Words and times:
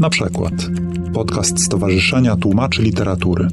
Na 0.00 0.10
przykład 0.10 0.54
podcast 1.14 1.64
Stowarzyszenia 1.64 2.36
Tłumaczy 2.36 2.82
Literatury. 2.82 3.48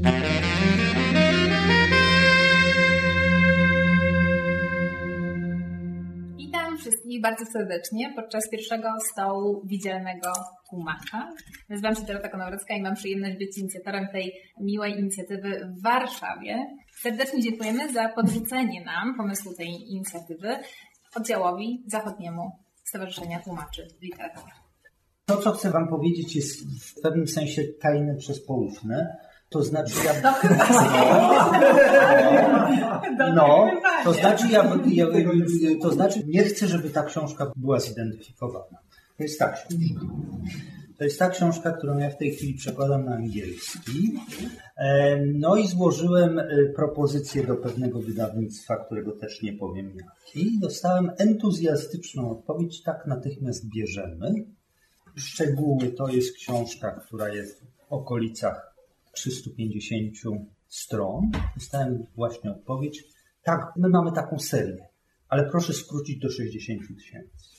Witam 6.38 6.78
wszystkich 6.78 7.22
bardzo 7.22 7.46
serdecznie 7.46 8.14
podczas 8.16 8.50
pierwszego 8.50 8.88
stołu 9.12 9.62
widzialnego 9.66 10.34
tłumacza. 10.70 11.30
Nazywam 11.70 11.96
się 11.96 12.02
Dorota 12.02 12.30
Konowrecka 12.30 12.76
i 12.76 12.82
mam 12.82 12.96
przyjemność 12.96 13.38
być 13.38 13.58
inicjatorem 13.58 14.08
tej 14.12 14.34
miłej 14.62 15.00
inicjatywy 15.00 15.72
w 15.78 15.84
Warszawie. 15.84 16.76
Serdecznie 17.02 17.42
dziękujemy 17.42 17.94
za 17.94 18.10
podrzucenie 18.10 18.86
nam 18.86 19.18
pomysłu 19.18 19.54
tej 19.54 19.68
inicjatywy 19.68 20.56
oddziałowi 21.16 21.84
zachodniemu 21.88 22.52
Stowarzyszenia 22.84 23.40
Tłumaczy 23.40 23.88
Literatury. 24.02 24.65
To, 25.26 25.38
co 25.38 25.52
chcę 25.52 25.72
Wam 25.72 25.88
powiedzieć, 25.88 26.36
jest 26.36 26.82
w 26.82 27.02
pewnym 27.02 27.28
sensie 27.28 27.64
tajne 27.64 28.16
przez 28.16 28.46
poufne. 28.46 29.18
To 29.50 29.64
znaczy, 29.64 29.94
ja. 30.06 30.34
No, 33.36 33.72
to 34.04 34.14
znaczy, 34.14 34.48
ja, 34.52 34.78
ja, 34.86 35.08
to 35.82 35.92
znaczy, 35.92 36.24
nie 36.28 36.44
chcę, 36.44 36.68
żeby 36.68 36.90
ta 36.90 37.04
książka 37.04 37.52
była 37.56 37.80
zidentyfikowana. 37.80 38.78
To 39.18 39.24
jest 39.24 39.40
ta 39.40 39.52
książka. 39.52 39.76
To 40.98 41.04
jest 41.04 41.20
ta 41.20 41.30
książka, 41.30 41.72
którą 41.72 41.98
ja 41.98 42.10
w 42.10 42.18
tej 42.18 42.32
chwili 42.32 42.54
przekładam 42.54 43.06
na 43.06 43.16
angielski. 43.16 44.14
No 45.34 45.56
i 45.56 45.68
złożyłem 45.68 46.40
e, 46.40 46.46
propozycję 46.76 47.48
do 47.48 47.56
pewnego 47.56 48.02
wydawnictwa, 48.02 48.86
którego 48.86 49.12
też 49.12 49.42
nie 49.42 49.54
powiem 49.54 49.92
jaki. 49.96 50.60
Dostałem 50.60 51.12
entuzjastyczną 51.18 52.32
odpowiedź, 52.32 52.84
tak 52.84 53.08
natychmiast 53.08 53.70
bierzemy. 53.70 54.46
Szczegóły 55.16 55.92
to 55.92 56.08
jest 56.08 56.36
książka, 56.36 56.92
która 56.92 57.30
jest 57.30 57.62
w 57.62 57.94
okolicach 57.94 58.76
350 59.12 60.14
stron. 60.68 61.32
Dostałem 61.56 62.06
właśnie 62.16 62.52
odpowiedź. 62.52 63.04
Tak, 63.44 63.74
my 63.76 63.90
mamy 63.90 64.12
taką 64.12 64.40
serię, 64.40 64.88
ale 65.30 65.50
proszę 65.50 65.74
skrócić 65.74 66.20
do 66.20 66.30
60 66.30 66.82
tysięcy. 66.88 67.56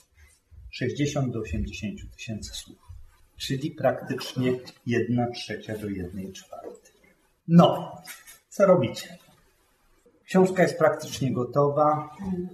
60 0.70 1.32
do 1.32 1.40
80 1.40 2.00
tysięcy 2.16 2.50
słów. 2.54 2.78
Czyli 3.36 3.70
praktycznie 3.70 4.58
1 4.86 5.32
trzecia 5.32 5.78
do 5.78 5.88
1 5.88 6.32
czwartej. 6.32 6.94
No, 7.48 7.96
co 8.48 8.66
robicie? 8.66 9.18
Książka 10.26 10.62
jest 10.62 10.78
praktycznie 10.78 11.32
gotowa. 11.32 12.10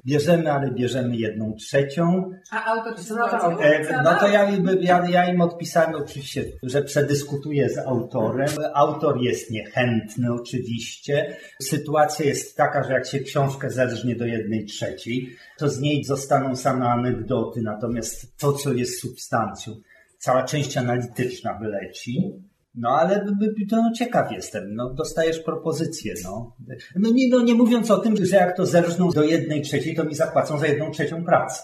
Bierzemy, 0.06 0.52
ale 0.52 0.70
bierzemy 0.70 1.16
jedną 1.16 1.54
trzecią. 1.54 2.30
A 2.50 2.64
autor 2.64 2.94
czy 2.94 3.14
e, 3.62 4.02
No 4.04 4.14
to 4.20 4.28
ja, 4.28 4.50
ja, 4.80 5.08
ja 5.08 5.32
im 5.32 5.40
odpisałem 5.40 5.94
oczywiście, 5.94 6.44
że 6.62 6.82
przedyskutuję 6.82 7.70
z 7.70 7.78
autorem. 7.78 8.48
Autor 8.74 9.20
jest 9.20 9.50
niechętny 9.50 10.32
oczywiście. 10.32 11.36
Sytuacja 11.62 12.26
jest 12.26 12.56
taka, 12.56 12.82
że 12.82 12.92
jak 12.92 13.06
się 13.06 13.20
książkę 13.20 13.70
zerżnie 13.70 14.16
do 14.16 14.26
jednej 14.26 14.64
trzeciej, 14.64 15.36
to 15.58 15.68
z 15.68 15.80
niej 15.80 16.04
zostaną 16.04 16.56
same 16.56 16.88
anegdoty, 16.88 17.60
natomiast 17.62 18.38
to, 18.38 18.52
co 18.52 18.72
jest 18.72 19.00
substancją, 19.00 19.72
cała 20.18 20.42
część 20.42 20.76
analityczna 20.76 21.58
wyleci. 21.58 22.32
No 22.74 22.88
ale 22.88 23.26
to 23.70 23.76
no, 23.76 23.92
ciekaw 23.92 24.32
jestem, 24.32 24.74
no 24.74 24.94
dostajesz 24.94 25.38
propozycję, 25.40 26.14
no. 26.24 26.56
No 26.96 27.10
nie, 27.10 27.28
no 27.28 27.42
nie 27.42 27.54
mówiąc 27.54 27.90
o 27.90 27.98
tym, 27.98 28.26
że 28.26 28.36
jak 28.36 28.56
to 28.56 28.66
zerżną 28.66 29.10
do 29.10 29.22
jednej 29.22 29.62
trzeciej, 29.62 29.96
to 29.96 30.04
mi 30.04 30.14
zapłacą 30.14 30.58
za 30.58 30.66
jedną 30.66 30.90
trzecią 30.90 31.24
pracę. 31.24 31.62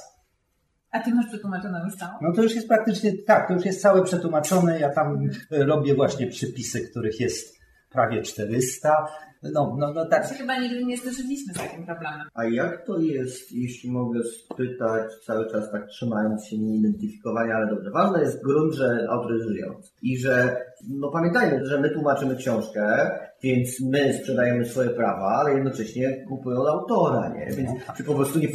A 0.91 1.01
ty 1.01 1.15
masz 1.15 1.27
przetłumaczoną 1.27 1.85
już 1.85 1.97
całą? 1.97 2.13
No 2.23 2.33
to 2.33 2.43
już 2.43 2.55
jest 2.55 2.69
praktycznie, 2.69 3.13
tak, 3.27 3.49
to 3.49 3.55
już 3.55 3.65
jest 3.65 3.83
całe 3.83 4.03
przetłumaczone, 4.03 4.81
ja 4.81 4.91
tam 4.91 5.29
robię 5.51 5.95
właśnie 5.95 6.27
przypisy, 6.27 6.89
których 6.91 7.21
jest 7.21 7.59
prawie 7.91 8.23
400, 8.23 9.07
no, 9.43 9.77
no, 9.79 9.93
no 9.93 10.07
tak. 10.07 10.29
Się 10.29 10.35
chyba 10.35 10.59
nigdy 10.61 10.85
nie 10.85 10.97
zderzyliśmy 10.97 11.55
z 11.55 11.57
takim 11.57 11.87
problemem. 11.87 12.27
A 12.35 12.45
jak 12.45 12.87
to 12.87 12.99
jest, 12.99 13.53
jeśli 13.53 13.91
mogę 13.91 14.21
spytać, 14.23 15.15
cały 15.27 15.51
czas 15.51 15.71
tak 15.71 15.87
trzymając 15.87 16.47
się 16.47 16.59
nieidentyfikowania, 16.59 17.55
ale 17.55 17.67
dobrze. 17.67 17.91
Ważne 17.91 18.21
jest 18.21 18.43
grunt, 18.43 18.75
że 18.75 19.07
autor 19.11 19.33
jest 19.33 19.49
żyjący. 19.49 19.91
I 20.03 20.19
że, 20.19 20.57
no 20.89 21.11
pamiętajmy, 21.11 21.67
że 21.67 21.81
my 21.81 21.91
tłumaczymy 21.91 22.37
książkę, 22.37 23.11
więc 23.43 23.81
my 23.81 24.19
sprzedajemy 24.21 24.69
swoje 24.69 24.91
prawa, 24.91 25.27
ale 25.27 25.55
jednocześnie 25.55 26.25
kupują 26.29 26.67
autora, 26.67 27.29
nie? 27.29 27.57
Więc 27.57 27.71
czy 27.97 28.05
po 28.05 28.15
prostu 28.15 28.39
nie 28.39 28.49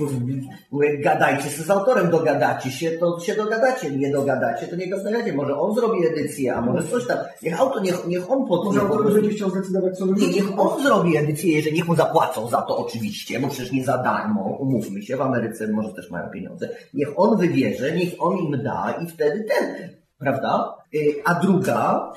mówię, 0.72 0.98
gadajcie 0.98 1.50
się 1.50 1.64
z 1.64 1.70
autorem, 1.70 2.12
dogadacie 2.12 2.72
się, 2.72 2.92
to 2.92 3.20
się 3.20 3.36
dogadacie, 3.36 3.92
nie 3.92 4.12
dogadacie, 4.12 4.68
to 4.68 4.76
nie 4.76 4.90
gadacie. 4.90 5.34
Może 5.34 5.60
on 5.60 5.76
zrobi 5.76 6.08
edycję, 6.08 6.56
a 6.56 6.62
może 6.62 6.88
coś 6.88 7.08
tam. 7.08 7.18
Niech 7.44 7.62
autor, 7.62 7.82
niech, 7.82 8.08
niech 8.08 8.32
on 8.32 8.48
podniesie. 8.48 8.88
Może 8.88 8.98
autor 8.98 9.14
będzie 9.14 9.30
chciał 9.30 9.50
zdecydować, 9.50 9.98
co 9.98 10.06
nie, 10.06 10.28
Niech 10.28 10.60
on 10.60 10.84
zrobi 10.84 11.18
edycję, 11.18 11.54
jeżeli 11.54 11.76
niech 11.76 11.88
mu 11.88 11.96
zapłacą 11.96 12.48
za 12.48 12.62
to 12.62 12.78
oczywiście, 12.78 13.40
bo 13.40 13.48
przecież 13.48 13.72
nie 13.72 13.86
za 13.86 13.98
darmo, 13.98 14.58
umówmy 14.60 15.02
się, 15.02 15.18
w 15.18 15.22
Ameryce 15.22 15.68
może 15.68 15.94
też 15.94 16.12
mają 16.12 16.30
pieniądze. 16.30 16.70
Niech 16.94 17.20
on 17.20 17.38
wybierze, 17.38 17.92
niech 17.92 18.14
on 18.20 18.38
im 18.38 18.64
da 18.64 18.96
i 19.04 19.08
wtedy 19.08 19.44
ten, 19.44 19.90
prawda? 20.18 20.76
Y, 20.96 21.16
a 21.26 21.34
druga, 21.34 22.12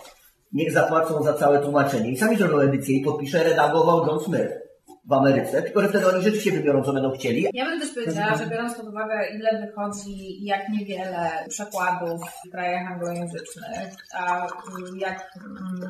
niech 0.53 0.73
zapłacą 0.73 1.23
za 1.23 1.33
całe 1.33 1.59
tłumaczenie. 1.59 2.11
I 2.11 2.17
sami 2.17 2.37
zrobią 2.37 2.59
edycję 2.59 2.97
i 2.97 3.05
podpisze, 3.05 3.45
redagował 3.45 4.07
John 4.07 4.21
Smith 4.21 4.67
w 5.07 5.13
Ameryce, 5.13 5.63
tylko 5.63 5.81
że 5.81 5.89
wtedy 5.89 6.09
oni 6.09 6.23
rzeczywiście 6.23 6.53
wybiorą, 6.53 6.83
co 6.83 6.93
będą 6.93 7.11
chcieli. 7.11 7.47
Ja 7.53 7.65
bym 7.65 7.81
też 7.81 7.95
powiedziała, 7.95 8.37
że 8.37 8.47
biorąc 8.47 8.75
pod 8.75 8.89
uwagę, 8.89 9.29
ile 9.35 9.67
wychodzi, 9.67 10.45
jak 10.45 10.69
niewiele 10.69 11.31
przekładów 11.49 12.21
w 12.47 12.51
krajach 12.51 12.93
anglojęzycznych, 12.93 13.95
a 14.15 14.47
jak 14.99 15.35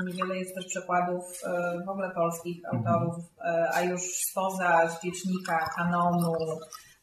niewiele 0.06 0.39
jest 0.39 0.55
też 0.55 0.67
przekładów 0.67 1.25
e, 1.44 1.84
w 1.87 1.88
ogóle 1.88 2.11
polskich 2.11 2.56
autorów, 2.73 3.15
e, 3.44 3.69
a 3.75 3.83
już 3.83 4.03
spoza 4.31 4.88
świecznika, 4.99 5.71
kanonu, 5.77 6.33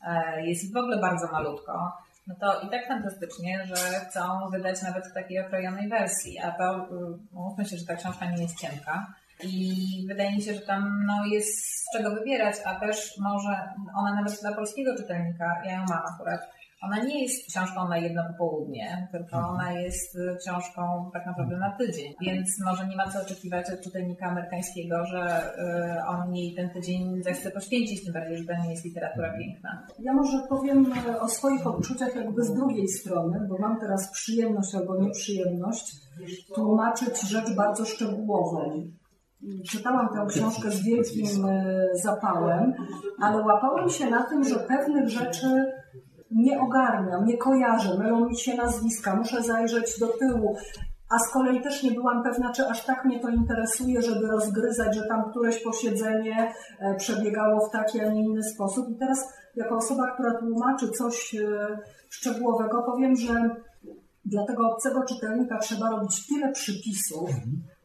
e, 0.07 0.47
jest 0.47 0.73
w 0.73 0.77
ogóle 0.77 1.01
bardzo 1.01 1.27
malutko 1.31 1.91
no 2.27 2.35
to 2.41 2.61
i 2.61 2.69
tak 2.69 2.87
fantastycznie, 2.87 3.65
że 3.65 3.75
chcą 3.75 4.21
wydać 4.51 4.81
nawet 4.81 5.07
w 5.07 5.13
takiej 5.13 5.39
okrojonej 5.39 5.89
wersji, 5.89 6.39
a 6.39 6.51
to 6.51 6.87
mówmy 7.31 7.65
się, 7.65 7.77
że 7.77 7.85
ta 7.85 7.95
książka 7.95 8.25
nie 8.25 8.41
jest 8.41 8.59
cienka. 8.61 9.13
I 9.43 9.75
wydaje 10.07 10.31
mi 10.35 10.41
się, 10.41 10.53
że 10.53 10.61
tam 10.61 11.05
no, 11.05 11.25
jest 11.25 11.65
z 11.65 11.97
czego 11.97 12.11
wybierać, 12.11 12.55
a 12.65 12.79
też 12.79 13.17
może 13.19 13.73
ona 13.95 14.15
nawet 14.15 14.41
dla 14.41 14.55
polskiego 14.55 14.97
czytelnika, 14.97 15.61
ja 15.65 15.71
ją 15.71 15.85
mam 15.89 16.01
akurat, 16.13 16.41
ona 16.85 17.03
nie 17.03 17.23
jest 17.23 17.47
książką 17.47 17.89
na 17.89 17.97
jedno 17.97 18.21
popołudnie, 18.31 19.07
tylko 19.11 19.37
mhm. 19.37 19.53
ona 19.53 19.71
jest 19.71 20.15
y, 20.15 20.37
książką 20.39 21.09
tak 21.13 21.25
naprawdę 21.25 21.57
na 21.57 21.77
tydzień. 21.77 22.13
Więc 22.21 22.49
może 22.65 22.87
nie 22.87 22.95
ma 22.95 23.11
co 23.11 23.21
oczekiwać 23.21 23.71
od 23.71 23.81
czytelnika 23.81 24.25
amerykańskiego, 24.25 25.05
że 25.05 25.53
y, 25.99 26.05
on 26.07 26.35
jej 26.35 26.55
ten 26.55 26.69
tydzień 26.69 27.23
zechce 27.23 27.51
poświęcić, 27.51 28.03
tym 28.03 28.13
bardziej, 28.13 28.37
że 28.37 28.45
to 28.45 28.53
nie 28.63 28.71
jest 28.71 28.85
literatura 28.85 29.27
mhm. 29.27 29.43
piękna. 29.43 29.87
Ja 29.99 30.13
może 30.13 30.37
powiem 30.49 30.93
e, 31.07 31.21
o 31.21 31.29
swoich 31.29 31.67
odczuciach 31.67 32.15
jakby 32.15 32.43
z 32.43 32.53
drugiej 32.53 32.87
strony, 32.87 33.47
bo 33.49 33.57
mam 33.57 33.79
teraz 33.79 34.11
przyjemność 34.11 34.75
albo 34.75 34.97
nieprzyjemność 34.97 35.95
tłumaczyć 36.55 37.21
rzecz 37.21 37.55
bardzo 37.55 37.85
szczegółową. 37.85 38.83
Czytałam 39.69 40.09
tę 40.13 40.25
książkę 40.29 40.71
z 40.71 40.83
wielkim 40.83 41.27
zapałem, 41.93 42.73
ale 43.21 43.45
łapałam 43.45 43.89
się 43.89 44.09
na 44.09 44.23
tym, 44.23 44.43
że 44.43 44.59
pewnych 44.59 45.09
rzeczy 45.09 45.73
nie 46.35 46.59
ogarniam, 46.59 47.25
nie 47.25 47.37
kojarzę, 47.37 47.97
mylą 47.97 48.25
mi 48.25 48.37
się 48.37 48.55
nazwiska, 48.55 49.15
muszę 49.15 49.43
zajrzeć 49.43 49.99
do 49.99 50.07
tyłu. 50.07 50.57
A 51.09 51.19
z 51.19 51.31
kolei 51.33 51.61
też 51.61 51.83
nie 51.83 51.91
byłam 51.91 52.23
pewna, 52.23 52.51
czy 52.51 52.67
aż 52.67 52.85
tak 52.85 53.05
mnie 53.05 53.19
to 53.19 53.29
interesuje, 53.29 54.01
żeby 54.01 54.27
rozgryzać, 54.27 54.95
że 54.95 55.07
tam 55.07 55.29
któreś 55.29 55.63
posiedzenie 55.63 56.53
e, 56.79 56.95
przebiegało 56.95 57.67
w 57.67 57.71
taki, 57.71 58.01
a 58.01 58.09
nie 58.09 58.21
inny 58.21 58.43
sposób. 58.43 58.89
I 58.89 58.95
teraz, 58.95 59.33
jako 59.55 59.75
osoba, 59.75 60.11
która 60.13 60.39
tłumaczy 60.39 60.89
coś 60.89 61.35
e, 61.35 61.77
szczegółowego, 62.09 62.83
powiem, 62.83 63.15
że 63.15 63.33
dla 64.25 64.45
tego 64.45 64.69
obcego 64.71 65.03
czytelnika 65.03 65.59
trzeba 65.59 65.89
robić 65.89 66.27
tyle 66.27 66.51
przypisów, 66.51 67.29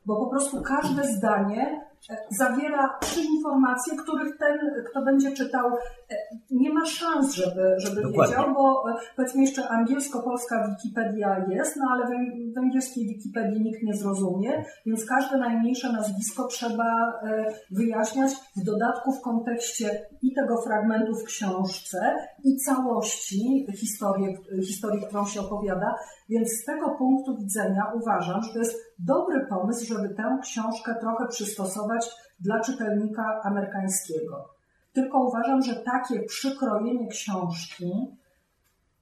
bo 0.06 0.16
po 0.16 0.30
prostu 0.30 0.62
każde 0.62 1.04
zdanie 1.04 1.87
zawiera 2.30 2.98
trzy 3.00 3.20
informacje, 3.20 3.96
których 3.96 4.38
ten, 4.38 4.58
kto 4.90 5.02
będzie 5.02 5.32
czytał, 5.32 5.66
e, 6.10 6.16
nie 6.50 6.72
ma 6.72 6.86
szans, 6.86 7.34
żeby, 7.34 7.74
żeby 7.78 8.02
wiedział, 8.12 8.54
bo 8.54 8.90
e, 8.90 8.94
powiedzmy 9.16 9.40
jeszcze 9.42 9.68
angielsko-polska 9.68 10.68
Wikipedia 10.68 11.46
jest, 11.48 11.76
no 11.76 11.86
ale 11.92 12.06
w 12.54 12.58
angielskiej 12.58 13.06
Wikipedii 13.06 13.62
nikt 13.62 13.82
nie 13.82 13.94
zrozumie, 13.94 14.64
więc 14.86 15.04
każde 15.04 15.38
najmniejsze 15.38 15.92
nazwisko 15.92 16.46
trzeba 16.46 17.20
e, 17.22 17.44
wyjaśniać 17.70 18.32
w 18.56 18.64
dodatku 18.64 19.12
w 19.12 19.20
kontekście 19.20 20.06
i 20.22 20.34
tego 20.34 20.62
fragmentu 20.62 21.14
w 21.14 21.24
książce, 21.24 22.16
i 22.44 22.56
całości 22.56 23.66
historii, 23.76 24.36
historii 24.66 25.02
którą 25.06 25.26
się 25.26 25.40
opowiada, 25.40 25.94
więc 26.28 26.48
z 26.52 26.64
tego 26.64 26.90
punktu 26.90 27.36
widzenia 27.36 27.82
uważam, 27.94 28.42
że 28.42 28.52
to 28.52 28.58
jest 28.58 28.87
dobry 28.98 29.46
pomysł, 29.46 29.86
żeby 29.86 30.14
tę 30.14 30.38
książkę 30.42 30.94
trochę 31.00 31.26
przystosować 31.26 32.10
dla 32.40 32.60
czytelnika 32.60 33.40
amerykańskiego. 33.44 34.48
Tylko 34.92 35.18
uważam, 35.18 35.62
że 35.62 35.74
takie 35.74 36.22
przykrojenie 36.22 37.08
książki 37.08 37.92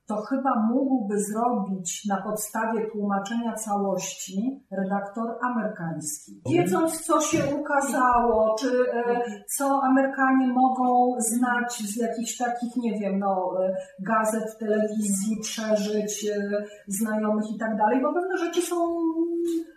to 0.06 0.16
chyba 0.16 0.50
mógłby 0.70 1.14
zrobić 1.20 2.04
na 2.08 2.22
podstawie 2.22 2.90
tłumaczenia 2.92 3.54
całości 3.54 4.60
redaktor 4.70 5.38
amerykański. 5.42 6.42
Wiedząc, 6.50 7.00
co 7.00 7.20
się 7.20 7.38
ukazało, 7.60 8.56
czy 8.60 8.68
e, 8.92 9.20
co 9.56 9.80
Amerykanie 9.82 10.46
mogą 10.46 11.14
znać 11.20 11.78
z 11.78 11.96
jakichś 11.96 12.36
takich, 12.36 12.76
nie 12.76 12.98
wiem, 12.98 13.18
no, 13.18 13.52
e, 13.62 13.76
gazet, 14.00 14.58
telewizji, 14.58 15.36
przeżyć 15.42 16.26
e, 16.26 16.64
znajomych 16.86 17.50
i 17.54 17.58
tak 17.58 17.76
dalej, 17.76 18.02
bo 18.02 18.14
pewne 18.14 18.38
rzeczy 18.38 18.62
są 18.62 18.76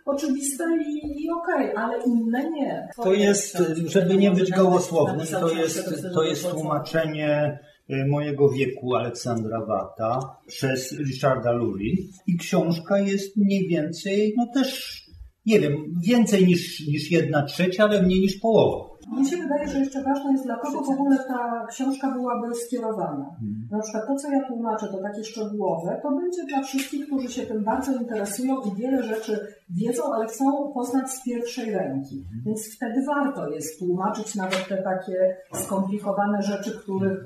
oczywiste 0.06 0.64
i, 0.86 1.24
i 1.24 1.30
okej, 1.30 1.72
okay, 1.72 1.84
ale 1.84 2.02
inne 2.02 2.50
nie. 2.50 2.88
To 3.02 3.12
jest, 3.12 3.58
żeby 3.86 4.16
nie 4.16 4.30
być 4.30 4.50
gołosłownym, 4.50 5.26
to 5.40 5.50
jest, 5.50 6.04
to 6.14 6.22
jest 6.22 6.50
tłumaczenie 6.50 7.58
mojego 8.08 8.48
wieku 8.48 8.94
Aleksandra 8.94 9.60
Wata 9.66 10.36
przez 10.46 10.98
Richarda 10.98 11.52
Lurie 11.52 11.94
i 12.26 12.36
książka 12.36 12.98
jest 12.98 13.36
mniej 13.36 13.68
więcej, 13.68 14.34
no 14.36 14.46
też, 14.54 14.99
nie 15.50 15.60
wiem, 15.60 15.74
więcej 16.06 16.46
niż, 16.46 16.86
niż 16.88 17.10
jedna 17.10 17.42
trzecia, 17.42 17.84
ale 17.84 18.02
mniej 18.02 18.20
niż 18.20 18.36
połowa. 18.40 18.90
Mnie 19.12 19.30
się 19.30 19.36
wydaje, 19.36 19.68
że 19.68 19.78
jeszcze 19.78 20.02
ważne 20.02 20.32
jest, 20.32 20.44
dla 20.44 20.56
kogo 20.56 20.80
w 20.80 20.90
ogóle 20.90 21.16
ta 21.28 21.66
książka 21.70 22.10
byłaby 22.10 22.54
skierowana. 22.54 23.26
Hmm. 23.40 23.68
Na 23.70 23.80
przykład 23.80 24.06
to, 24.06 24.16
co 24.16 24.30
ja 24.30 24.48
tłumaczę, 24.48 24.86
to 24.88 24.98
takie 25.02 25.24
szczegółowe, 25.24 26.00
to 26.02 26.10
będzie 26.10 26.44
dla 26.48 26.62
wszystkich, 26.62 27.06
którzy 27.06 27.28
się 27.28 27.42
tym 27.42 27.64
bardzo 27.64 27.92
interesują 27.92 28.60
i 28.60 28.80
wiele 28.80 29.02
rzeczy 29.02 29.38
wiedzą, 29.70 30.02
ale 30.14 30.26
chcą 30.26 30.72
poznać 30.74 31.10
z 31.10 31.24
pierwszej 31.24 31.70
ręki. 31.70 32.24
Hmm. 32.24 32.42
Więc 32.46 32.74
wtedy 32.76 33.04
warto 33.06 33.48
jest 33.48 33.78
tłumaczyć 33.78 34.34
nawet 34.34 34.68
te 34.68 34.82
takie 34.82 35.36
skomplikowane 35.54 36.42
rzeczy, 36.42 36.70
których 36.78 37.24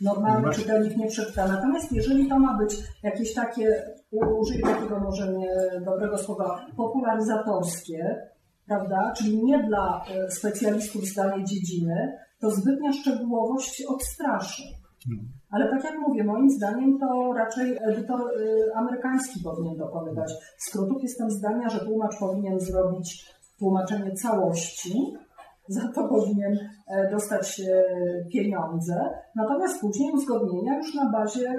normalny 0.00 0.50
czytelnik 0.52 0.96
nie 0.96 1.06
przeczyta. 1.06 1.48
Natomiast 1.48 1.92
jeżeli 1.92 2.28
to 2.28 2.38
ma 2.38 2.58
być 2.58 2.76
jakieś 3.02 3.34
takie, 3.34 3.82
użyję 4.12 4.62
takiego 4.62 5.00
może 5.00 5.32
nie 5.32 5.80
dobrego 5.84 6.18
słowa, 6.18 6.66
popularyzatorskie, 6.76 8.28
prawda? 8.66 9.12
Czyli 9.16 9.44
nie 9.44 9.62
dla 9.62 10.04
e, 10.04 10.30
specjalistów 10.30 11.04
z 11.04 11.14
danej 11.14 11.44
dziedziny, 11.44 12.18
to 12.40 12.50
zbytnia 12.50 12.92
szczegółowość 12.92 13.84
odstraszy. 13.88 14.62
Hmm. 15.04 15.28
Ale 15.50 15.70
tak 15.70 15.84
jak 15.84 15.98
mówię, 15.98 16.24
moim 16.24 16.50
zdaniem 16.50 16.98
to 16.98 17.32
raczej 17.32 17.78
edytor 17.82 18.20
e, 18.20 18.76
amerykański 18.76 19.40
powinien 19.44 19.76
dokonywać 19.76 20.32
skrótów. 20.58 21.02
Jestem 21.02 21.30
zdania, 21.30 21.68
że 21.68 21.80
tłumacz 21.80 22.18
powinien 22.20 22.60
zrobić 22.60 23.26
tłumaczenie 23.58 24.12
całości, 24.12 25.14
za 25.70 25.92
to 25.94 26.08
powinien 26.08 26.58
e, 26.88 27.10
dostać 27.10 27.62
pieniądze, 28.32 28.94
natomiast 29.36 29.80
później 29.80 30.12
uzgodnienia 30.12 30.78
już 30.78 30.94
na 30.94 31.10
bazie 31.10 31.52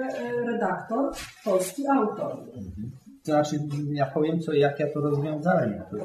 redaktor, 0.46 1.10
polski 1.44 1.82
autor. 1.88 2.32
Mhm. 2.32 3.02
To 3.24 3.32
znaczy, 3.32 3.56
ja 3.92 4.06
powiem, 4.06 4.40
co, 4.40 4.52
jak 4.52 4.80
ja 4.80 4.86
to 4.94 5.00
rozwiązałem. 5.00 5.72
Ja 5.72 5.84
to, 5.84 5.96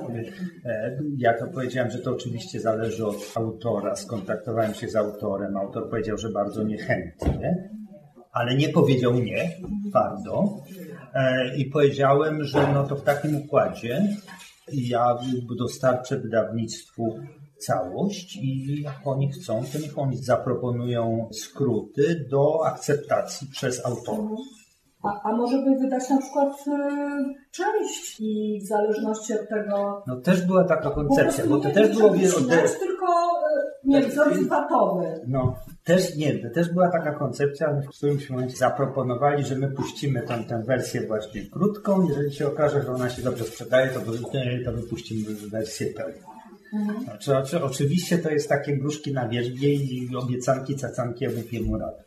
e, 0.65 1.00
ja 1.18 1.33
to 1.33 1.48
powiedziałem, 1.48 1.92
że 1.92 2.00
to 2.00 2.12
oczywiście 2.12 2.59
zależy 2.59 3.06
od 3.06 3.33
autora. 3.36 3.95
Skontaktowałem 3.95 4.74
się 4.74 4.89
z 4.89 4.95
autorem. 4.95 5.57
Autor 5.57 5.89
powiedział, 5.89 6.18
że 6.18 6.30
bardzo 6.30 6.63
niechętnie, 6.63 7.69
ale 8.31 8.56
nie 8.56 8.69
powiedział 8.69 9.13
nie, 9.13 9.51
twardo. 9.89 10.44
E, 11.13 11.56
I 11.56 11.65
powiedziałem, 11.65 12.44
że 12.44 12.74
no 12.74 12.88
to 12.88 12.95
w 12.95 13.04
takim 13.04 13.36
układzie 13.36 14.01
ja 14.74 15.18
dostarczę 15.57 16.19
wydawnictwu 16.19 17.19
całość 17.59 18.36
i 18.36 18.81
jak 18.81 19.00
oni 19.06 19.31
chcą, 19.31 19.63
to 19.74 19.80
niech 19.80 20.00
oni 20.00 20.18
zaproponują 20.18 21.30
skróty 21.33 22.27
do 22.31 22.65
akceptacji 22.65 23.48
przez 23.51 23.86
autorów. 23.86 24.39
A, 25.04 25.30
a 25.30 25.31
może 25.31 25.57
by 25.57 25.75
wydać 25.75 26.09
na 26.09 26.18
przykład 26.18 26.68
y, 26.68 26.71
część 27.51 28.19
i 28.19 28.62
w 28.63 28.68
zależności 28.68 29.33
od 29.33 29.50
tego... 29.50 30.04
No 30.07 30.21
też 30.21 30.45
była 30.45 30.63
taka 30.63 30.92
koncepcja, 30.92 31.45
bo 31.45 31.57
to 31.59 31.69
też 31.69 31.98
było... 31.98 32.15
Nie 32.15 32.30
tylko, 32.30 33.07
y, 33.86 33.88
nie 33.88 34.01
wiem, 34.01 34.12
tak, 34.12 34.12
wzorowy 34.12 35.21
No, 35.27 35.56
też 35.83 36.15
nie, 36.15 36.39
to 36.39 36.50
też 36.50 36.74
była 36.74 36.92
taka 36.92 37.12
koncepcja, 37.12 37.74
w 37.74 37.98
którymś 37.98 38.30
momencie 38.30 38.57
zaproponowali, 38.57 39.44
że 39.44 39.56
my 39.56 39.71
puścimy 39.71 40.21
tam 40.21 40.44
tę 40.44 40.63
wersję 40.63 41.07
właśnie 41.07 41.50
krótką, 41.50 42.07
jeżeli 42.09 42.33
się 42.33 42.48
okaże, 42.48 42.83
że 42.83 42.92
ona 42.92 43.09
się 43.09 43.21
dobrze 43.21 43.44
sprzedaje, 43.44 43.88
to, 43.88 44.00
to 44.65 44.71
wypuścimy 44.71 45.36
wersję 45.51 45.88
pełną. 45.88 46.36
Mhm. 46.73 47.01
Znaczy, 47.03 47.63
oczywiście 47.63 48.17
to 48.17 48.29
jest 48.29 48.49
takie 48.49 48.77
gruszki 48.77 49.13
na 49.13 49.27
wierzbie 49.27 49.73
i 49.73 50.15
obiecanki, 50.15 50.75
cacanki, 50.75 51.23
ja 51.23 51.29
wypiemu 51.29 51.77
radę. 51.77 52.03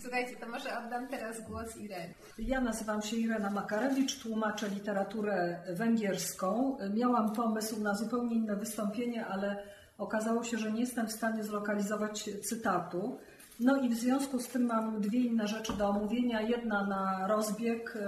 Słuchajcie, 0.00 0.36
to 0.40 0.48
może 0.48 0.78
oddam 0.78 1.08
teraz 1.08 1.48
głos 1.48 1.76
Irenie. 1.76 2.14
Ja 2.38 2.60
nazywam 2.60 3.02
się 3.02 3.16
Irena 3.16 3.50
Makarewicz, 3.50 4.22
tłumaczę 4.22 4.68
literaturę 4.68 5.60
węgierską. 5.74 6.76
Miałam 6.94 7.32
pomysł 7.32 7.82
na 7.82 7.94
zupełnie 7.94 8.36
inne 8.36 8.56
wystąpienie, 8.56 9.26
ale 9.26 9.62
okazało 9.98 10.44
się, 10.44 10.58
że 10.58 10.72
nie 10.72 10.80
jestem 10.80 11.06
w 11.06 11.12
stanie 11.12 11.44
zlokalizować 11.44 12.30
cytatu. 12.42 13.18
No 13.60 13.76
i 13.76 13.88
w 13.88 13.94
związku 13.94 14.38
z 14.38 14.48
tym 14.48 14.66
mam 14.66 15.00
dwie 15.00 15.20
inne 15.20 15.46
rzeczy 15.46 15.72
do 15.72 15.88
omówienia. 15.88 16.42
Jedna 16.42 16.86
na 16.86 17.26
rozbieg, 17.26 17.98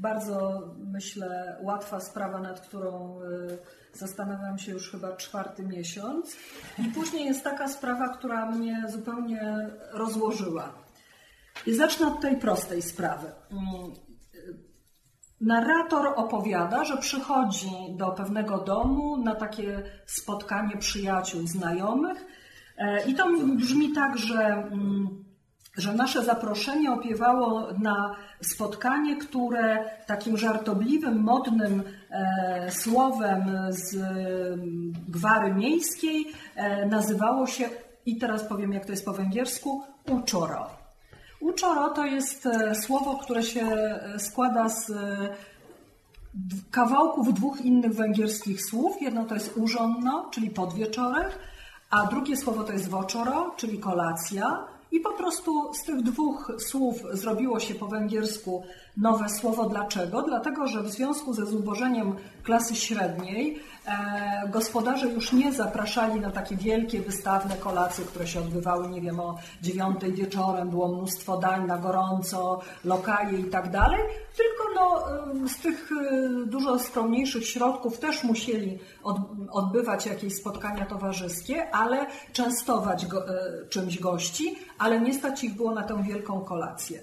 bardzo 0.00 0.62
myślę 0.78 1.56
łatwa 1.62 2.00
sprawa, 2.00 2.38
nad 2.38 2.60
którą 2.60 3.20
y, 3.20 3.58
zastanawiam 3.92 4.58
się 4.58 4.72
już 4.72 4.90
chyba 4.90 5.16
czwarty 5.16 5.62
miesiąc. 5.62 6.36
I 6.78 6.84
później 6.84 7.24
jest 7.24 7.44
taka 7.44 7.68
sprawa, 7.68 8.08
która 8.08 8.46
mnie 8.46 8.84
zupełnie 8.88 9.70
rozłożyła. 9.92 10.72
I 11.66 11.74
zacznę 11.74 12.06
od 12.06 12.20
tej 12.20 12.36
prostej 12.36 12.82
sprawy. 12.82 13.32
Mm, 13.50 13.92
narrator 15.40 16.12
opowiada, 16.16 16.84
że 16.84 16.96
przychodzi 16.96 17.70
do 17.96 18.10
pewnego 18.10 18.58
domu 18.58 19.16
na 19.16 19.34
takie 19.34 19.82
spotkanie 20.06 20.76
przyjaciół, 20.76 21.46
znajomych. 21.46 22.26
E, 22.78 23.06
I 23.06 23.14
to 23.14 23.26
brzmi 23.56 23.92
tak, 23.92 24.18
że, 24.18 24.38
mm, 24.38 25.19
że 25.80 25.92
nasze 25.92 26.24
zaproszenie 26.24 26.92
opiewało 26.92 27.68
na 27.78 28.16
spotkanie, 28.40 29.16
które 29.16 29.90
takim 30.06 30.36
żartobliwym, 30.36 31.20
modnym 31.22 31.82
e, 32.10 32.70
słowem 32.70 33.42
z 33.68 33.96
gwary 35.08 35.54
miejskiej 35.54 36.26
e, 36.56 36.86
nazywało 36.86 37.46
się, 37.46 37.68
i 38.06 38.18
teraz 38.18 38.44
powiem 38.44 38.72
jak 38.72 38.84
to 38.84 38.92
jest 38.92 39.04
po 39.04 39.12
węgiersku, 39.12 39.82
uczoro. 40.10 40.70
Uczoro 41.40 41.88
to 41.88 42.04
jest 42.04 42.46
e, 42.46 42.74
słowo, 42.74 43.16
które 43.16 43.42
się 43.42 43.66
składa 44.18 44.68
z 44.68 44.92
kawałków 46.70 47.34
dwóch 47.34 47.60
innych 47.60 47.94
węgierskich 47.94 48.64
słów. 48.64 49.02
Jedno 49.02 49.24
to 49.24 49.34
jest 49.34 49.56
urządno, 49.56 50.28
czyli 50.30 50.50
podwieczorek, 50.50 51.38
a 51.90 52.06
drugie 52.06 52.36
słowo 52.36 52.64
to 52.64 52.72
jest 52.72 52.88
woczoro, 52.88 53.54
czyli 53.56 53.78
kolacja. 53.78 54.64
I 54.92 55.00
po 55.00 55.12
prostu 55.12 55.74
z 55.74 55.84
tych 55.84 56.02
dwóch 56.02 56.52
słów 56.58 57.02
zrobiło 57.12 57.60
się 57.60 57.74
po 57.74 57.86
węgiersku 57.86 58.62
nowe 58.96 59.28
słowo. 59.28 59.68
Dlaczego? 59.68 60.22
Dlatego, 60.22 60.66
że 60.66 60.82
w 60.82 60.90
związku 60.90 61.34
ze 61.34 61.46
zubożeniem 61.46 62.16
klasy 62.42 62.76
średniej 62.76 63.58
e, 63.86 64.48
gospodarze 64.48 65.06
już 65.06 65.32
nie 65.32 65.52
zapraszali 65.52 66.20
na 66.20 66.30
takie 66.30 66.56
wielkie 66.56 67.00
wystawne 67.00 67.56
kolacje, 67.56 68.04
które 68.04 68.26
się 68.26 68.40
odbywały, 68.40 68.88
nie 68.88 69.00
wiem, 69.00 69.20
o 69.20 69.38
dziewiątej 69.62 70.12
wieczorem, 70.12 70.70
było 70.70 70.88
mnóstwo 70.88 71.36
dań 71.36 71.66
na 71.66 71.78
gorąco, 71.78 72.60
lokaje 72.84 73.38
i 73.38 73.44
tak 73.44 73.70
dalej, 73.70 74.00
tylko 74.36 74.74
no, 74.74 75.04
z 75.48 75.56
tych 75.56 75.90
e, 75.92 76.46
dużo 76.46 76.78
skromniejszych 76.78 77.46
środków 77.46 77.98
też 77.98 78.24
musieli 78.24 78.78
od, 79.02 79.16
odbywać 79.50 80.06
jakieś 80.06 80.34
spotkania 80.36 80.86
towarzyskie, 80.86 81.74
ale 81.74 82.06
częstować 82.32 83.06
go, 83.06 83.28
e, 83.28 83.66
czymś 83.68 83.98
gości, 83.98 84.56
ale 84.80 85.00
nie 85.00 85.14
stać 85.14 85.44
ich 85.44 85.56
było 85.56 85.74
na 85.74 85.82
tę 85.82 86.02
wielką 86.02 86.40
kolację. 86.40 87.00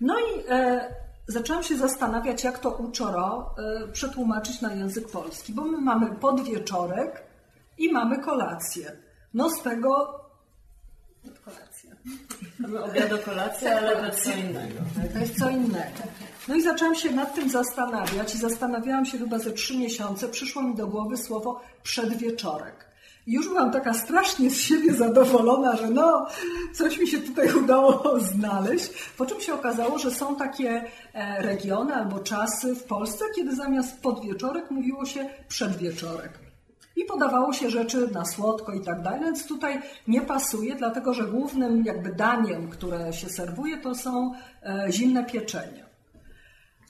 No 0.00 0.14
i 0.18 0.44
e, 0.48 0.94
zaczęłam 1.26 1.62
się 1.62 1.76
zastanawiać, 1.76 2.44
jak 2.44 2.58
to 2.58 2.70
uczoro 2.70 3.54
y, 3.84 3.92
przetłumaczyć 3.92 4.60
na 4.60 4.74
język 4.74 5.08
polski, 5.08 5.52
bo 5.52 5.64
my 5.64 5.78
mamy 5.78 6.14
podwieczorek 6.14 7.22
i 7.78 7.92
mamy 7.92 8.18
kolację. 8.18 8.92
No 9.34 9.50
z 9.50 9.62
tego 9.62 10.20
kolacja. 11.44 11.90
Mamy 12.58 12.84
obiad 12.84 13.24
kolację, 13.24 13.76
ale 13.76 14.10
to 14.10 14.16
co 14.16 14.30
innego. 14.30 14.80
To 15.12 15.18
jest 15.18 15.38
co 15.38 15.50
innego. 15.50 16.02
No 16.48 16.54
i 16.54 16.62
zaczęłam 16.62 16.94
się 16.94 17.10
nad 17.10 17.34
tym 17.34 17.50
zastanawiać 17.50 18.34
i 18.34 18.38
zastanawiałam 18.38 19.06
się 19.06 19.18
chyba 19.18 19.38
ze 19.38 19.52
trzy 19.52 19.78
miesiące. 19.78 20.28
Przyszło 20.28 20.62
mi 20.62 20.74
do 20.74 20.86
głowy 20.86 21.16
słowo 21.16 21.60
przedwieczorek 21.82 22.85
już 23.26 23.48
byłam 23.48 23.70
taka 23.70 23.94
strasznie 23.94 24.50
z 24.50 24.60
siebie 24.60 24.94
zadowolona, 24.94 25.76
że 25.76 25.90
no, 25.90 26.26
coś 26.74 26.98
mi 26.98 27.08
się 27.08 27.18
tutaj 27.18 27.54
udało 27.64 28.20
znaleźć. 28.20 28.90
Po 29.18 29.26
czym 29.26 29.40
się 29.40 29.54
okazało, 29.54 29.98
że 29.98 30.10
są 30.10 30.36
takie 30.36 30.84
e, 31.14 31.42
regiony 31.42 31.94
albo 31.94 32.18
czasy 32.18 32.74
w 32.74 32.84
Polsce, 32.84 33.24
kiedy 33.36 33.56
zamiast 33.56 34.02
podwieczorek 34.02 34.70
mówiło 34.70 35.04
się 35.04 35.28
przedwieczorek. 35.48 36.46
I 36.96 37.04
podawało 37.04 37.52
się 37.52 37.70
rzeczy 37.70 38.08
na 38.12 38.24
słodko 38.24 38.72
i 38.72 38.80
tak 38.80 39.02
dalej, 39.02 39.20
więc 39.20 39.46
tutaj 39.46 39.80
nie 40.08 40.20
pasuje, 40.20 40.74
dlatego 40.74 41.14
że 41.14 41.24
głównym 41.24 41.84
jakby 41.84 42.12
daniem, 42.12 42.68
które 42.68 43.12
się 43.12 43.28
serwuje, 43.28 43.76
to 43.76 43.94
są 43.94 44.32
e, 44.62 44.86
zimne 44.92 45.24
pieczenie. 45.24 45.86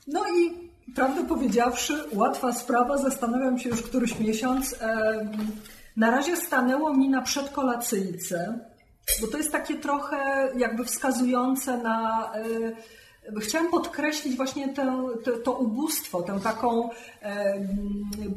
No 0.07 0.25
i 0.29 0.71
prawdę 0.95 1.27
powiedziawszy, 1.27 2.05
łatwa 2.13 2.53
sprawa, 2.53 2.99
zastanawiam 2.99 3.59
się 3.59 3.69
już 3.69 3.83
któryś 3.83 4.19
miesiąc. 4.19 4.75
Na 5.97 6.11
razie 6.11 6.37
stanęło 6.37 6.95
mi 6.95 7.09
na 7.09 7.23
przedkolacyjce, 7.23 8.59
bo 9.21 9.27
to 9.27 9.39
jest 9.39 9.53
takie 9.53 9.75
trochę 9.75 10.49
jakby 10.57 10.85
wskazujące 10.85 11.77
na. 11.79 12.31
e, 12.35 12.41
Chciałam 13.41 13.71
podkreślić 13.71 14.37
właśnie 14.37 14.69
tę, 14.75 15.07
te, 15.25 15.33
to 15.33 15.53
ubóstwo, 15.53 16.23
tę 16.23 16.41
taką 16.43 16.91
em, 17.21 17.69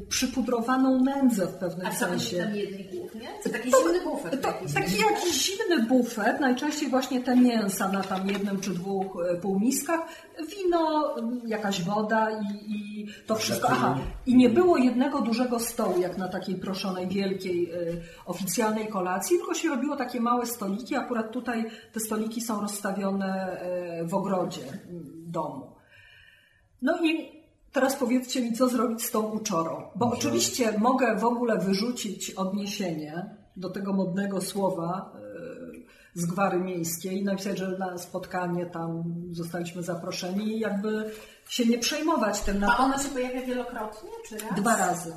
przypudrowaną 0.09 1.03
nędzę 1.03 1.47
w 1.47 1.53
pewnym 1.53 1.87
A 1.87 1.91
sensie. 1.91 2.37
tam 2.43 2.55
jedli 2.55 2.83
głównie? 3.11 3.29
To 3.43 3.49
taki 3.49 3.71
zimny 3.71 4.01
bufet 4.03 4.41
To, 4.41 4.47
jakiś. 4.47 4.73
taki 4.73 4.97
jakiś 4.97 5.45
zimny 5.45 5.83
bufet, 5.87 6.39
najczęściej 6.39 6.89
właśnie 6.89 7.21
te 7.21 7.35
mięsa 7.35 7.87
na 7.91 8.03
tam 8.03 8.27
jednym 8.29 8.59
czy 8.59 8.69
dwóch 8.69 9.17
e, 9.31 9.35
półmiskach, 9.35 9.99
wino, 10.57 11.15
m, 11.17 11.41
jakaś 11.45 11.81
woda 11.83 12.27
i, 12.31 12.71
i 12.73 13.07
to 13.27 13.35
wszystko. 13.35 13.67
Aha, 13.71 13.97
i 14.25 14.35
nie 14.37 14.49
było 14.49 14.77
jednego 14.77 15.21
dużego 15.21 15.59
stołu, 15.59 15.99
jak 16.01 16.17
na 16.17 16.27
takiej 16.27 16.55
proszonej, 16.55 17.07
wielkiej, 17.07 17.71
e, 17.71 17.75
oficjalnej 18.25 18.87
kolacji, 18.87 19.37
tylko 19.37 19.53
się 19.53 19.69
robiło 19.69 19.95
takie 19.95 20.19
małe 20.21 20.45
stoliki. 20.45 20.95
Akurat 20.95 21.31
tutaj 21.31 21.65
te 21.93 21.99
stoliki 21.99 22.41
są 22.41 22.61
rozstawione 22.61 23.59
e, 23.61 24.05
w 24.05 24.13
ogrodzie 24.13 24.61
m, 24.89 25.03
domu. 25.27 25.71
No 26.81 26.97
i 27.05 27.38
teraz 27.71 27.95
powiedzcie 27.95 28.41
mi, 28.41 28.53
co 28.53 28.69
zrobić 28.69 29.03
z 29.03 29.11
tą 29.11 29.21
uczorą. 29.21 29.83
Bo 29.95 30.11
oczywiście 30.11 30.73
mogę 30.77 31.17
w 31.17 31.23
ogóle 31.23 31.57
wyrzucić 31.57 32.31
odniesienie 32.31 33.35
do 33.55 33.69
tego 33.69 33.93
modnego 33.93 34.41
słowa 34.41 35.11
e, 35.15 35.19
z 36.13 36.25
gwary 36.25 36.59
miejskiej 36.59 37.21
i 37.21 37.23
napisać, 37.23 37.57
że 37.57 37.77
na 37.77 37.97
spotkanie 37.97 38.65
tam 38.65 39.03
zostaliśmy 39.31 39.83
zaproszeni 39.83 40.57
i 40.57 40.59
jakby 40.59 41.11
się 41.49 41.65
nie 41.65 41.77
przejmować 41.77 42.41
tym. 42.41 42.63
A 42.63 42.77
ono 42.77 42.97
się 42.97 43.09
pojawia 43.09 43.41
wielokrotnie, 43.41 44.09
czy 44.27 44.37
raz? 44.37 44.55
Dwa 44.55 44.77
razy. 44.77 45.13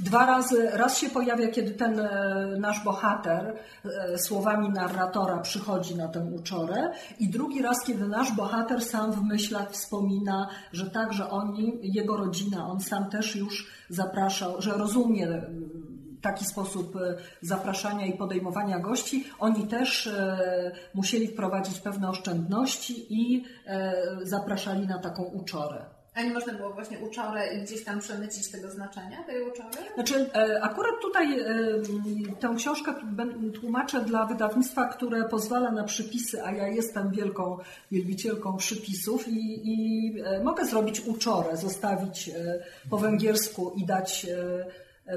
Dwa 0.00 0.26
razy, 0.26 0.70
raz 0.72 0.98
się 0.98 1.10
pojawia, 1.10 1.48
kiedy 1.48 1.70
ten 1.70 2.00
e, 2.00 2.46
nasz 2.58 2.84
bohater 2.84 3.56
e, 3.84 4.18
słowami 4.18 4.68
narratora 4.68 5.38
przychodzi 5.38 5.96
na 5.96 6.08
tę 6.08 6.20
uczorę 6.20 6.90
i 7.18 7.30
drugi 7.30 7.62
raz, 7.62 7.84
kiedy 7.84 8.08
nasz 8.08 8.32
bohater 8.32 8.84
sam 8.84 9.12
w 9.12 9.22
myślach 9.22 9.70
wspomina, 9.70 10.48
że 10.72 10.90
tak, 10.90 11.12
że 11.12 11.30
oni, 11.30 11.78
jego 11.82 12.16
rodzina, 12.16 12.66
on 12.66 12.80
sam 12.80 13.10
też 13.10 13.36
już 13.36 13.70
zapraszał, 13.88 14.62
że 14.62 14.70
rozumie 14.70 15.26
mm, 15.26 15.92
taki 16.22 16.44
sposób 16.44 16.96
e, 16.96 17.14
zapraszania 17.40 18.06
i 18.06 18.12
podejmowania 18.12 18.78
gości. 18.78 19.24
Oni 19.38 19.66
też 19.66 20.06
e, 20.06 20.72
musieli 20.94 21.28
wprowadzić 21.28 21.80
pewne 21.80 22.08
oszczędności 22.08 23.06
i 23.08 23.44
e, 23.66 23.94
zapraszali 24.22 24.86
na 24.86 24.98
taką 24.98 25.22
uczorę. 25.22 25.84
A 26.14 26.22
nie 26.22 26.30
można 26.30 26.52
było 26.52 26.70
właśnie 26.70 26.98
uczorę 26.98 27.54
i 27.54 27.62
gdzieś 27.62 27.84
tam 27.84 28.00
przemycić 28.00 28.50
tego 28.50 28.70
znaczenia, 28.70 29.24
tej 29.24 29.42
uczory? 29.42 29.76
Znaczy, 29.94 30.30
e, 30.34 30.62
akurat 30.62 30.94
tutaj 31.02 31.40
e, 31.40 31.46
tę 32.40 32.54
książkę 32.56 32.94
tłumaczę 33.60 34.00
dla 34.00 34.26
wydawnictwa, 34.26 34.88
które 34.88 35.28
pozwala 35.28 35.70
na 35.70 35.84
przypisy, 35.84 36.44
a 36.44 36.52
ja 36.52 36.68
jestem 36.68 37.10
wielką 37.10 37.58
wielbicielką 37.90 38.56
przypisów 38.56 39.28
i, 39.28 39.60
i 39.64 40.22
e, 40.24 40.44
mogę 40.44 40.64
zrobić 40.64 41.00
uczorę, 41.00 41.56
zostawić 41.56 42.30
po 42.90 42.98
węgiersku 42.98 43.72
i 43.76 43.84
dać 43.84 44.26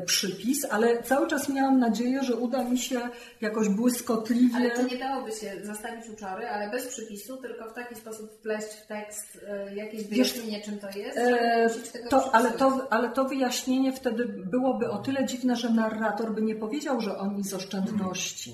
przypis, 0.06 0.66
ale 0.70 1.04
cały 1.04 1.28
czas 1.28 1.50
miałam 1.50 1.80
nadzieję, 1.80 2.24
że 2.24 2.36
uda 2.36 2.64
mi 2.64 2.78
się 2.78 3.02
jakoś 3.42 3.70
błyskotliwie... 3.70 4.56
Ale 4.56 4.72
czy 4.72 4.84
nie 4.84 4.98
dałoby 4.98 5.32
się 5.32 5.52
zostawić 5.64 6.10
uczory, 6.10 6.48
ale 6.48 6.72
bez 6.72 6.88
przypisu, 6.88 7.38
tylko 7.38 7.70
w 7.70 7.74
taki 7.74 7.96
sposób 7.96 8.32
wpleść 8.32 8.68
w 8.68 8.88
tekst 8.88 9.46
e, 9.48 9.76
jakieś 9.76 10.04
wyjaśnienie, 10.04 10.62
czym 10.62 10.80
to 10.80 10.90
jest? 10.90 11.18
E, 11.18 11.70
To, 12.10 12.36
ale, 12.36 12.52
to, 12.52 12.88
ale 12.90 13.10
to 13.10 13.26
wyjaśnienie 13.26 13.94
wtedy 13.94 14.26
byłoby 14.26 14.90
o 14.90 14.98
tyle 14.98 15.26
dziwne, 15.26 15.56
że 15.56 15.70
narrator 15.70 16.34
by 16.36 16.42
nie 16.42 16.56
powiedział, 16.56 17.02
że 17.02 17.18
oni 17.18 17.44
z 17.44 17.54
oszczędności. 17.54 18.54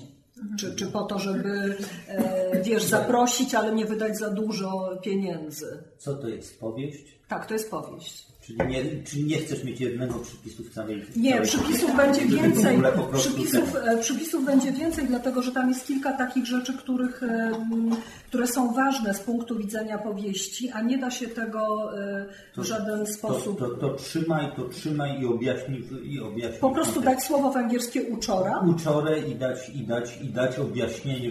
Czy, 0.58 0.76
czy 0.76 0.86
po 0.86 1.02
to, 1.02 1.18
żeby, 1.18 1.76
e, 2.08 2.62
wiesz, 2.62 2.82
zaprosić, 2.84 3.54
ale 3.54 3.72
nie 3.72 3.84
wydać 3.86 4.18
za 4.18 4.30
dużo 4.30 4.98
pieniędzy. 5.02 5.82
Co 5.98 6.14
to 6.14 6.28
jest? 6.28 6.60
Powieść? 6.60 7.18
Tak, 7.28 7.46
to 7.46 7.54
jest 7.54 7.70
powieść. 7.70 8.31
Czyli 8.42 8.58
nie, 8.68 9.02
czyli 9.04 9.24
nie 9.24 9.38
chcesz 9.38 9.64
mieć 9.64 9.80
jednego 9.80 10.18
przypisu 10.18 10.64
w 10.64 10.70
całej 10.74 11.02
Nie, 11.16 11.32
całej 11.32 11.46
przypisów 11.48 11.96
będzie 11.96 12.26
więcej. 12.26 12.78
Przypisów, 13.14 13.76
e, 13.76 13.98
przypisów 13.98 14.44
będzie 14.46 14.72
więcej, 14.72 15.06
dlatego 15.06 15.42
że 15.42 15.52
tam 15.52 15.68
jest 15.68 15.86
kilka 15.86 16.12
takich 16.12 16.46
rzeczy, 16.46 16.72
których, 16.78 17.22
em, 17.22 17.90
które 18.28 18.46
są 18.46 18.72
ważne 18.74 19.14
z 19.14 19.20
punktu 19.20 19.56
widzenia 19.58 19.98
powieści, 19.98 20.70
a 20.70 20.82
nie 20.82 20.98
da 20.98 21.10
się 21.10 21.28
tego 21.28 21.90
e, 21.98 22.26
w 22.56 22.64
żaden 22.64 23.06
sposób. 23.06 23.58
To, 23.58 23.68
to, 23.68 23.74
to 23.76 23.94
trzymaj, 23.94 24.52
to 24.56 24.68
trzymaj 24.68 25.20
i 25.20 25.26
objaśnij. 25.26 25.84
I 26.04 26.20
objaśnij 26.20 26.60
Po 26.60 26.70
prostu 26.70 26.94
kontekst. 26.94 27.18
dać 27.18 27.26
słowo 27.28 27.50
węgierskie 27.52 28.02
uczora. 28.02 28.58
uczorę 28.60 29.18
i 29.20 29.34
dać, 29.34 29.68
i 29.74 29.86
dać, 29.86 30.18
i 30.22 30.28
dać 30.28 30.58
objaśnienie 30.58 31.30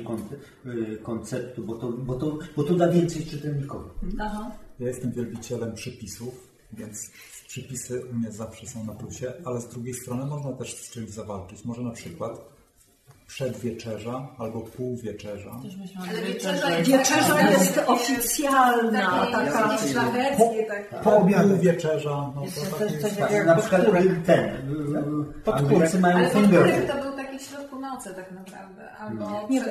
konceptu, 1.04 1.64
bo 1.64 1.76
to, 1.76 1.92
bo, 1.92 2.14
to, 2.16 2.38
bo 2.56 2.64
to 2.64 2.74
da 2.74 2.88
więcej 2.88 3.26
czytelnikowi. 3.26 3.90
Aha. 4.20 4.52
Ja 4.80 4.88
jestem 4.88 5.12
wielbicielem 5.12 5.74
przypisów, 5.74 6.51
więc 6.74 7.12
przypisy 7.48 8.06
u 8.12 8.14
mnie 8.14 8.32
zawsze 8.32 8.68
są 8.68 8.84
na 8.86 8.94
plusie, 8.94 9.34
ale 9.46 9.62
z 9.62 9.68
drugiej 9.68 9.94
strony 9.94 10.26
można 10.26 10.54
też 10.54 10.76
z 10.76 10.92
czymś 10.92 11.10
zawalczyć. 11.10 11.66
Może 11.66 11.82
na 11.82 11.92
przykład 11.92 12.32
przedwieczerza 13.28 14.28
albo 14.38 14.62
półwieczerza. 14.62 15.60
Ale 16.10 16.22
wieczerza 16.22 16.70
jest 16.78 16.90
Wieczerza 16.90 17.36
taka- 17.36 17.52
jest 17.52 17.78
oficjalna, 17.88 19.26
takie 19.32 19.52
taka. 19.52 19.78
szlacheckie, 19.78 20.66
tak. 20.66 21.02
Półwieczerza, 21.04 22.32
no 22.36 22.42
to 22.56 22.78
takie 22.78 22.94
jest... 22.94 23.18
Tak, 23.20 23.46
na 23.46 23.56
przykład 23.56 23.82
ten. 24.26 24.46
y, 25.48 25.54
Anglicy 25.54 26.00
mają 26.00 26.18
Ale 26.18 26.30
nocy 27.94 28.14
tak 28.14 28.32
naprawdę, 28.32 28.92
albo 28.92 29.48
Nie. 29.50 29.64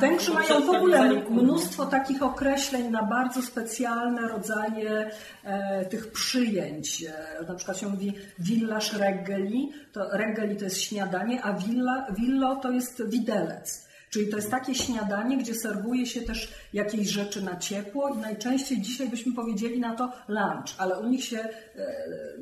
Węgrzy 0.00 0.32
mają 0.32 0.60
w 0.66 0.70
ogóle 0.70 1.08
mnóstwo 1.30 1.86
takich 1.86 2.22
określeń 2.22 2.90
na 2.90 3.02
bardzo 3.02 3.42
specjalne 3.42 4.28
rodzaje 4.28 5.10
e, 5.44 5.84
tych 5.84 6.12
przyjęć. 6.12 7.04
E, 7.04 7.44
na 7.48 7.54
przykład 7.54 7.78
się 7.78 7.88
mówi 7.88 8.12
villaż 8.38 8.92
reggeli, 8.92 9.72
to 9.92 10.08
reggeli 10.12 10.56
to 10.56 10.64
jest 10.64 10.80
śniadanie, 10.80 11.42
a 11.42 11.52
villa, 11.52 12.06
villo 12.18 12.56
to 12.56 12.70
jest 12.70 13.08
widelec. 13.08 13.86
Czyli 14.10 14.28
to 14.28 14.36
jest 14.36 14.50
takie 14.50 14.74
śniadanie, 14.74 15.38
gdzie 15.38 15.54
serwuje 15.54 16.06
się 16.06 16.20
też 16.20 16.52
jakieś 16.72 17.08
rzeczy 17.08 17.42
na 17.42 17.56
ciepło 17.56 18.08
i 18.08 18.18
najczęściej 18.18 18.80
dzisiaj 18.80 19.08
byśmy 19.08 19.34
powiedzieli 19.34 19.80
na 19.80 19.94
to 19.94 20.12
lunch, 20.28 20.74
ale 20.78 20.98
u 20.98 21.08
nich 21.08 21.24
się 21.24 21.38
e, 21.38 21.50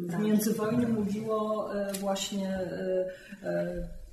w 0.00 0.18
międzywojniu 0.18 0.88
mówiło 0.88 1.70
e, 1.74 1.92
właśnie 1.92 2.48
e, 3.42 4.03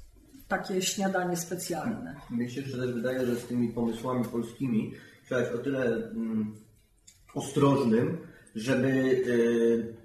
takie 0.52 0.82
śniadanie 0.82 1.38
specjalne. 1.38 2.16
Mnie 2.30 2.50
się 2.50 2.62
jeszcze 2.62 2.78
też 2.78 2.92
wydaje, 2.92 3.26
że 3.26 3.36
z 3.36 3.46
tymi 3.46 3.68
pomysłami 3.68 4.26
polskimi 4.26 4.94
trzeba 5.26 5.42
być 5.42 5.52
o 5.52 5.58
tyle 5.58 5.86
mm, 5.86 6.56
ostrożnym, 7.34 8.18
żeby 8.56 8.88
y, 8.88 9.96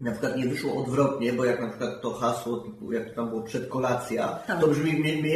na 0.00 0.10
przykład 0.12 0.36
nie 0.36 0.46
wyszło 0.46 0.74
odwrotnie, 0.82 1.32
bo 1.32 1.44
jak 1.44 1.60
na 1.60 1.68
przykład 1.68 2.00
to 2.02 2.10
hasło, 2.14 2.56
typu, 2.56 2.92
jak 2.92 3.08
to 3.08 3.14
tam 3.14 3.28
było 3.28 3.42
przedkolacja, 3.42 4.38
Tak. 4.46 4.60
to 4.60 4.68
brzmi, 4.68 4.92
mnie, 4.92 5.16
mnie, 5.16 5.34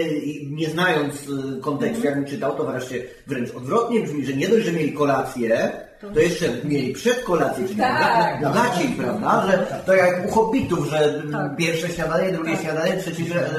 nie 0.50 0.70
znając 0.70 1.14
y, 1.28 1.60
kontekstu, 1.60 2.04
jakbym 2.04 2.24
czytał, 2.24 2.56
to 2.56 2.64
wreszcie 2.64 3.04
wręcz 3.26 3.50
odwrotnie 3.54 4.00
brzmi, 4.02 4.26
że 4.26 4.32
nie 4.32 4.48
dość, 4.48 4.66
że 4.66 4.72
mieli 4.72 4.92
kolację, 4.92 5.72
to 6.14 6.20
jeszcze 6.20 6.46
mieli 6.64 6.92
przedkolację, 6.92 7.64
czyli 7.68 7.78
Tak. 7.80 8.40
bogaci, 8.44 8.88
prawda? 8.98 9.46
Że 9.50 9.82
to 9.86 9.94
jak 9.94 10.26
u 10.26 10.30
hobbitów, 10.30 10.86
że 10.86 11.22
Tak. 11.32 11.56
pierwsze 11.56 11.88
śniadanie, 11.88 12.32
drugie 12.32 12.56
śniadanie, 12.56 12.96
trzecie, 12.96 13.24
że, 13.24 13.50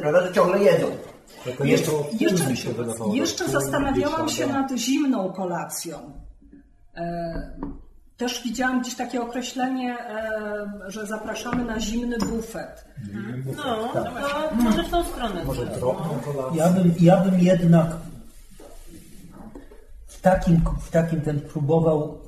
prawda, 0.00 0.26
że 0.26 0.32
ciągle 0.32 0.58
jedzą. 0.58 0.86
Jeszcze, 1.64 1.92
jeszcze, 2.20 2.44
jeszcze 3.14 3.44
tak, 3.44 3.52
zastanawiałam 3.52 4.28
się 4.28 4.46
nad 4.46 4.72
zimną 4.76 5.32
kolacją. 5.32 6.12
Też 8.16 8.42
widziałam 8.44 8.80
gdzieś 8.80 8.94
takie 8.94 9.22
określenie, 9.22 9.98
e, 9.98 10.66
że 10.88 11.06
zapraszamy 11.06 11.64
na 11.64 11.80
zimny 11.80 12.16
bufet. 12.18 12.84
No, 13.56 13.88
to 13.92 14.04
może 14.62 14.82
w 14.84 14.90
tą 14.90 15.04
stronę. 15.04 15.44
Może 15.44 15.66
drobną 15.66 16.18
kolację. 16.24 16.58
Ja 16.58 16.68
bym, 16.70 16.94
ja 17.00 17.16
bym 17.16 17.40
jednak 17.40 17.86
w 20.06 20.20
takim, 20.20 20.60
w 20.80 20.90
takim 20.90 21.20
ten 21.20 21.40
próbował, 21.40 22.18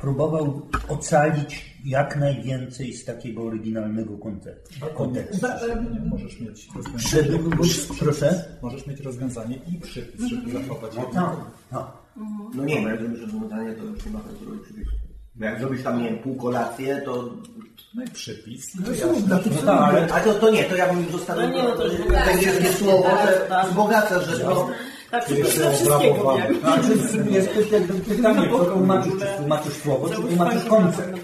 próbował 0.00 0.62
ocalić 0.88 1.76
jak 1.84 2.16
najwięcej 2.16 2.92
z 2.92 3.04
takiego 3.04 3.42
oryginalnego 3.42 4.18
kontekstu. 4.18 4.86
e, 5.46 5.84
Możesz 6.10 6.40
mieć 6.40 6.68
rozwiązanie, 6.74 7.98
proszę? 8.00 8.44
możesz 8.62 8.86
mieć 8.86 9.00
rozwiązanie 9.00 9.56
i 9.56 9.80
przypis, 9.80 10.26
żeby 10.26 10.52
zachować 10.52 10.92
No, 10.96 11.02
tak, 11.14 11.36
tak. 11.70 11.86
No 12.54 12.64
nie, 12.64 12.80
ale 12.80 12.98
żeby 12.98 13.16
rozwiązanie 13.20 13.72
to 13.72 13.84
już 13.84 14.06
nie 14.06 14.12
ma 14.12 14.18
robić 14.46 14.62
przypisu. 14.64 14.90
Jak 15.36 15.60
zrobisz 15.60 15.82
tam, 15.82 16.02
nie 16.02 16.04
wiem, 16.04 16.18
pół 16.18 16.36
kolację, 16.36 17.02
to... 17.04 17.30
No 17.94 18.04
i 18.04 18.08
przypis. 18.08 18.74
No, 18.74 18.86
wyjaśnię. 18.86 19.22
No 19.28 19.38
tak, 19.38 19.80
ale 19.82 20.12
A 20.12 20.20
to, 20.20 20.34
to 20.34 20.50
nie, 20.50 20.64
to 20.64 20.76
ja 20.76 20.94
bym 20.94 21.10
zostawił 21.12 21.48
No 21.48 21.54
nie, 21.54 21.62
no 21.62 21.70
to 21.70 21.86
już 21.86 21.96
to 21.96 22.24
węgierskie 22.24 22.72
słowo, 22.72 23.02
tak, 23.02 23.26
że 23.26 23.46
tak. 23.48 23.66
wzbogaca, 23.66 24.20
że 24.20 24.38
to... 24.38 24.70
Tak, 25.10 25.28
to 25.28 25.34
wszystkiego 25.34 26.36
wiem. 26.36 26.60
Znaczy, 26.60 26.88
jest 27.30 27.48
to 27.88 27.94
pytanie, 28.08 28.48
co 28.50 28.64
tłumaczysz, 28.64 29.12
czy 29.12 29.26
tłumaczysz 29.38 29.72
słowo, 29.72 30.08
czy 30.08 30.22
tłumaczysz 30.22 30.64
koncept. 30.64 31.20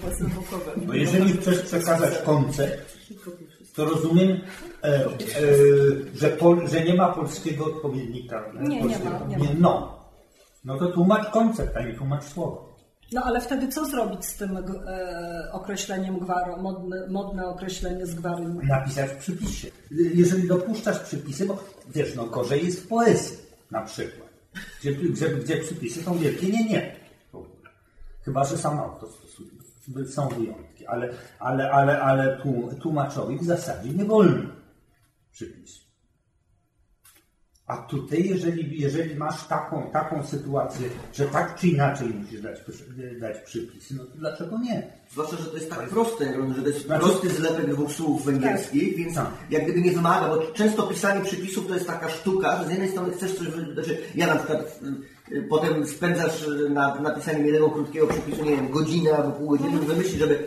Bo 0.77 0.93
jeżeli 0.93 1.33
chcesz 1.33 1.61
przekazać 1.61 2.17
koncept, 2.17 2.97
to 3.75 3.85
rozumiem, 3.85 4.41
e, 4.83 4.87
e, 4.87 5.09
że, 6.15 6.29
pol, 6.29 6.67
że 6.67 6.81
nie 6.81 6.93
ma 6.93 7.07
polskiego 7.07 7.65
odpowiednika. 7.65 8.43
Nie, 8.61 8.75
nie 8.75 8.81
polskiego. 8.81 9.09
ma, 9.09 9.25
nie 9.25 9.37
ma. 9.37 9.45
no. 9.59 9.99
no 10.65 10.77
to 10.77 10.87
tłumacz 10.87 11.29
koncept, 11.29 11.77
a 11.77 11.81
nie 11.81 11.93
tłumacz 11.93 12.23
słowo. 12.23 12.66
No 13.11 13.21
ale 13.23 13.41
wtedy 13.41 13.67
co 13.67 13.85
zrobić 13.85 14.25
z 14.25 14.37
tym 14.37 14.57
e, 14.57 14.61
określeniem 15.51 16.19
gwaro, 16.19 16.57
modne, 16.57 17.07
modne 17.07 17.47
określenie 17.47 18.05
z 18.05 18.15
gwary? 18.15 18.43
Napisać 18.63 19.09
w 19.11 19.15
przypisie. 19.17 19.67
Jeżeli 19.91 20.47
dopuszczasz 20.47 20.99
przypisy, 20.99 21.45
bo 21.45 21.63
wiesz, 21.89 22.15
no 22.15 22.25
gorzej 22.25 22.65
jest 22.65 22.83
w 22.83 22.87
poezji 22.87 23.37
na 23.71 23.81
przykład, 23.81 24.29
gdzie, 24.79 24.91
gdzie, 24.91 25.29
gdzie 25.29 25.57
przypisy 25.57 26.03
są 26.03 26.17
wielkie, 26.17 26.47
nie, 26.47 26.69
nie. 26.69 26.95
Chyba, 28.21 28.45
że 28.45 28.57
sam 28.57 28.79
autor 28.79 29.09
stosuje. 29.11 29.49
Są 30.07 30.29
wyjątki, 30.29 30.87
ale, 30.87 31.09
ale, 31.39 31.71
ale, 31.71 31.99
ale 32.01 32.37
tłum- 32.37 32.75
tłumaczowi 32.75 33.37
w 33.37 33.43
zasadzie 33.45 33.89
nie 33.89 34.05
wolno 34.05 34.49
przypisu. 35.31 35.86
A 37.67 37.77
tutaj, 37.77 38.29
jeżeli, 38.29 38.81
jeżeli 38.81 39.15
masz 39.15 39.47
taką, 39.47 39.89
taką 39.93 40.23
sytuację, 40.23 40.89
że 41.13 41.25
tak 41.25 41.55
czy 41.55 41.67
inaczej 41.67 42.07
musisz 42.07 42.41
dać, 42.41 42.59
dać 43.19 43.37
przypis, 43.45 43.91
no 43.91 44.03
to 44.03 44.11
dlaczego 44.17 44.57
nie? 44.59 44.87
Zwłaszcza, 45.11 45.37
że 45.37 45.45
to 45.45 45.55
jest 45.55 45.69
tak 45.69 45.89
proste, 45.89 46.25
że 46.55 46.61
to 46.61 46.67
jest 46.67 46.85
Znaczy- 46.85 47.03
prosty 47.03 47.29
zlepek 47.29 47.69
dwóch 47.73 47.91
słów 47.91 48.25
węgierskich, 48.25 48.97
więc 48.97 49.15
Tak. 49.15 49.27
jak 49.49 49.63
gdyby 49.63 49.81
nie 49.81 49.91
wymaga, 49.91 50.27
bo 50.27 50.37
często 50.51 50.83
pisanie 50.87 51.21
przypisów 51.25 51.67
to 51.67 51.73
jest 51.73 51.87
taka 51.87 52.09
sztuka, 52.09 52.57
że 52.59 52.67
z 52.67 52.69
jednej 52.69 52.89
strony 52.89 53.13
chcesz 53.13 53.35
coś, 53.35 53.47
znaczy 53.73 53.97
ja 54.15 54.27
na 54.27 54.35
przykład 54.35 54.79
y, 55.31 55.35
y, 55.35 55.41
potem 55.49 55.87
spędzasz 55.87 56.47
y, 56.47 56.69
nad 56.69 57.01
napisaniem 57.01 57.45
jednego 57.45 57.69
krótkiego 57.69 58.07
przypisu, 58.07 58.45
nie 58.45 58.55
wiem, 58.55 58.69
godzinę 58.71 59.17
albo 59.17 59.31
pół 59.31 59.47
godziny, 59.49 59.79
wymyślić, 59.79 60.19
żeby 60.19 60.39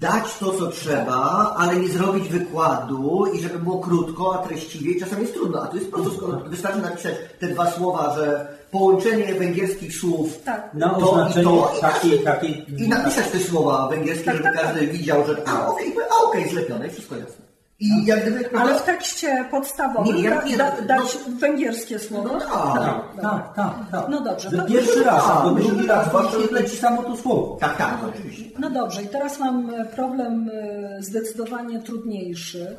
dać 0.00 0.38
to, 0.38 0.52
co 0.52 0.66
trzeba, 0.66 1.54
ale 1.58 1.76
nie 1.76 1.88
zrobić 1.88 2.28
wykładu 2.28 3.26
i 3.34 3.40
żeby 3.42 3.58
było 3.58 3.78
krótko, 3.78 4.34
a 4.34 4.46
treściwie 4.48 4.90
i 4.92 5.00
czasami 5.00 5.22
jest 5.22 5.34
trudno, 5.34 5.62
a 5.62 5.66
tu 5.66 5.76
jest 5.76 5.90
prosto, 5.90 6.10
skoro 6.10 6.40
wystarczy 6.46 6.78
napisać 6.80 7.14
te 7.38 7.46
dwa 7.48 7.70
słowa, 7.70 8.14
że 8.16 8.48
połączenie 8.70 9.34
węgierskich 9.34 9.96
słów 9.96 10.42
Tak. 10.44 10.74
Na 10.74 10.88
to 10.88 11.00
i 11.00 11.02
oznaczenie 11.04 11.44
to 11.44 11.72
i 11.78 11.82
napisać- 11.82 12.24
takiej, 12.24 12.64
i 12.84 12.88
napisać 12.88 13.30
te 13.30 13.38
słowa 13.38 13.88
węgierskie, 13.88 14.24
Tak, 14.24 14.36
żeby 14.36 14.48
tak, 14.48 14.62
każdy 14.62 14.86
widział, 14.86 15.26
że 15.26 15.36
a 15.48 15.66
okej, 15.66 15.94
a 16.10 16.24
okej, 16.28 16.48
zlepione 16.50 16.86
i 16.86 16.90
wszystko 16.90 17.16
jasne. 17.16 17.39
I 17.80 18.04
jak 18.06 18.22
gdyby... 18.22 18.58
Ale 18.58 18.78
w 18.78 18.82
tekście 18.82 19.44
podstawowym 19.50 20.16
Nie, 20.16 20.22
ja- 20.22 20.36
da, 20.40 20.42
nie, 20.46 20.56
da, 20.56 20.72
no- 20.80 20.86
dać 20.86 21.18
węgierskie 21.28 21.98
słowo? 21.98 22.28
No 22.32 22.40
tak. 22.40 22.48
Dobra. 22.48 23.02
Tak, 23.22 23.54
tak, 23.54 23.74
tak. 23.90 24.08
No 24.08 24.20
dobrze, 24.20 24.50
to- 24.50 24.64
Pierwszy 24.66 25.04
raz, 25.04 25.24
a 25.30 25.42
Tak, 25.44 25.54
drugi 25.54 25.86
raz 25.86 26.08
zwłaszcza, 26.08 26.30
że- 26.32 26.38
wyświetlę 26.38 26.70
ci 26.70 26.76
samo 26.76 27.02
to 27.02 27.16
słowo. 27.16 27.56
Tak, 27.60 27.76
tak, 27.76 27.96
oczywiście. 28.08 28.44
No 28.58 28.70
dobrze, 28.70 29.02
i 29.02 29.08
teraz 29.08 29.38
mam 29.38 29.70
e, 29.74 29.84
problem 29.84 30.50
e, 30.54 31.02
zdecydowanie 31.02 31.82
trudniejszy. 31.82 32.76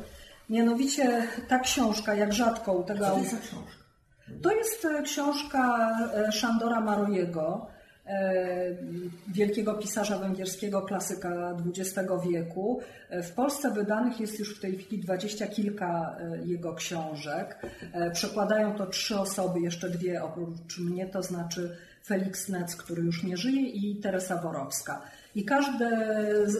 Mianowicie 0.50 1.26
ta 1.48 1.58
książka, 1.58 2.14
jak 2.14 2.32
rzadko 2.32 2.72
u 2.72 2.82
tego 2.82 3.04
Co 3.04 3.10
to 3.10 3.18
jest 3.18 3.30
za 3.30 3.36
książka? 3.36 3.72
To 4.42 4.50
jest 4.52 4.84
e, 4.84 5.02
książka 5.02 5.90
Szandora 6.32 6.80
Marojego, 6.80 7.66
wielkiego 9.28 9.74
pisarza 9.74 10.18
węgierskiego, 10.18 10.82
klasyka 10.82 11.56
XX 11.66 12.10
wieku. 12.30 12.80
E, 13.10 13.22
W 13.22 13.32
Polsce 13.32 13.70
wydanych 13.70 14.20
jest 14.20 14.38
już 14.38 14.58
w 14.58 14.60
tej 14.60 14.78
chwili 14.78 15.02
dwadzieścia 15.02 15.46
kilka 15.46 16.16
e, 16.18 16.46
jego 16.46 16.74
książek. 16.74 17.66
E, 17.92 18.10
Przekładają 18.10 18.74
to 18.74 18.86
trzy 18.86 19.18
osoby, 19.18 19.60
jeszcze 19.60 19.90
dwie 19.90 20.22
oprócz 20.22 20.78
mnie, 20.78 21.06
to 21.06 21.22
znaczy 21.22 21.76
Felix 22.06 22.48
Nec, 22.48 22.76
który 22.76 23.02
już 23.02 23.22
nie 23.24 23.36
żyje 23.36 23.62
i 23.62 23.96
Teresa 23.96 24.36
Worowska. 24.42 25.02
I 25.34 25.44
każdy, 25.44 25.86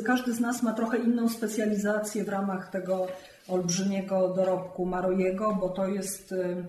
każdy 0.07 0.33
z 0.33 0.41
nas 0.41 0.63
ma 0.63 0.73
trochę 0.73 0.99
inną 0.99 1.29
specjalizację 1.29 2.25
w 2.25 2.29
ramach 2.29 2.71
tego 2.71 3.07
olbrzymiego 3.49 4.35
dorobku 4.35 4.87
Marojego, 4.87 5.55
bo 5.61 5.69
to 5.69 5.87
jest 5.87 6.33
e, 6.33 6.65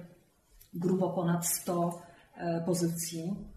grubo 0.73 1.09
ponad 1.09 1.47
100 1.47 2.01
e, 2.37 2.63
pozycji, 2.65 3.23
e, 3.23 3.52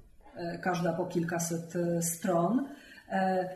każda 0.63 0.93
po 0.93 1.07
kilkaset 1.07 1.77
e, 1.77 2.03
stron. 2.03 2.69
E, 3.11 3.49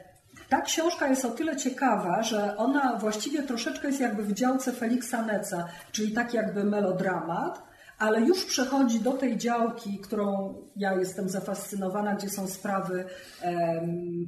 Ta 0.49 0.61
książka 0.61 1.09
jest 1.09 1.25
o 1.25 1.31
tyle 1.31 1.57
ciekawa, 1.57 2.23
że 2.23 2.57
ona 2.57 2.97
właściwie 2.97 3.43
troszeczkę 3.43 3.89
jest 3.89 4.01
jakby 4.01 4.23
w 4.23 4.33
działce 4.33 4.73
Feliksa 4.73 5.23
Neca, 5.23 5.69
czyli 5.93 6.13
tak 6.13 6.35
jakby 6.35 6.65
melodramat, 6.65 7.63
ale 8.01 8.21
już 8.21 8.45
przechodzi 8.45 9.01
do 9.01 9.13
tej 9.13 9.39
działki, 9.39 9.99
którą 9.99 10.55
ja 10.77 10.95
jestem 10.95 11.29
zafascynowana, 11.29 12.15
gdzie 12.15 12.31
są 12.31 12.49
sprawy 12.49 13.05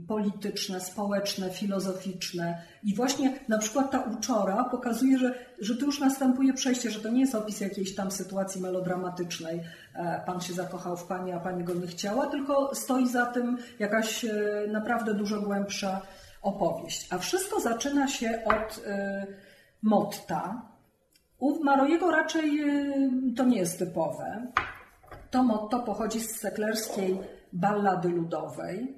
polityczne, 0.09 0.81
społeczne, 0.81 1.51
filozoficzne. 1.51 2.63
I 2.85 2.95
właśnie 2.95 3.41
na 3.49 3.59
przykład 3.59 3.91
ta 3.91 4.01
uczora 4.01 4.65
pokazuje, 4.65 5.19
że, 5.19 5.35
że 5.61 5.77
tu 5.77 5.87
już 5.87 6.01
następuje 6.01 6.53
przejście, 6.53 6.91
że 6.91 7.01
to 7.01 7.09
nie 7.09 7.21
jest 7.21 7.35
opis 7.35 7.61
jakiejś 7.61 7.95
tam 7.95 8.11
sytuacji 8.11 8.61
melodramatycznej. 8.61 9.61
E, 9.95 10.23
Pan 10.27 10.41
się 10.41 10.53
zakochał 10.53 10.97
w 10.97 11.05
pani, 11.05 11.33
a 11.33 11.41
pani 11.41 11.65
go 11.65 11.75
nie 11.75 11.87
chciała, 11.87 12.27
tylko 12.27 12.75
stoi 12.75 13.09
za 13.09 13.27
tym 13.27 13.59
jakaś 13.79 14.25
e, 14.25 14.31
naprawdę 14.69 15.15
dużo 15.15 15.41
głębsza 15.41 16.03
opowieść. 16.43 17.09
A 17.11 17.19
wszystko 17.19 17.61
zaczyna 17.61 18.09
się 18.09 18.43
od 18.45 18.81
e, 18.87 19.27
motta, 19.83 20.72
u 21.43 21.65
Marojego 21.65 22.11
raczej 22.11 22.61
y, 23.31 23.35
to 23.37 23.45
nie 23.45 23.59
jest 23.59 23.79
typowe. 23.79 24.47
To 25.31 25.43
motto 25.43 25.81
pochodzi 25.81 26.21
z 26.21 26.41
seklerskiej 26.41 27.19
ballady 27.53 28.09
ludowej. 28.09 28.97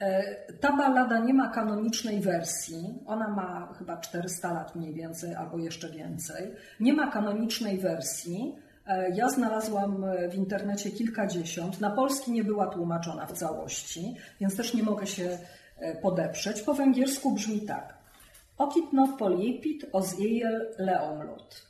E, 0.00 0.52
Ta 0.52 0.76
ballada 0.76 1.18
nie 1.18 1.34
ma 1.34 1.48
kanonicznej 1.48 2.20
wersji. 2.20 2.94
Ona 3.06 3.28
ma 3.28 3.74
chyba 3.78 3.96
400 3.96 4.52
lat 4.52 4.76
mniej 4.76 4.94
więcej, 4.94 5.34
albo 5.34 5.58
jeszcze 5.58 5.88
więcej. 5.90 6.54
Nie 6.80 6.92
ma 6.92 7.10
kanonicznej 7.10 7.78
wersji. 7.78 8.56
E, 8.86 9.10
Ja 9.10 9.28
znalazłam 9.28 10.04
w 10.30 10.34
internecie 10.34 10.90
kilkadziesiąt. 10.90 11.80
Na 11.80 11.90
polski 11.90 12.32
nie 12.32 12.44
była 12.44 12.66
tłumaczona 12.66 13.26
w 13.26 13.32
całości, 13.32 14.16
więc 14.40 14.56
też 14.56 14.74
nie 14.74 14.82
mogę 14.82 15.06
się 15.06 15.38
e, 15.78 15.94
podeprzeć. 16.00 16.62
Po 16.62 16.74
węgiersku 16.74 17.34
brzmi 17.34 17.60
tak. 17.60 17.98
Okit 18.58 18.92
not 18.92 19.18
poliepit 19.18 19.86
ozjejel 19.92 20.74
leomlot. 20.78 21.67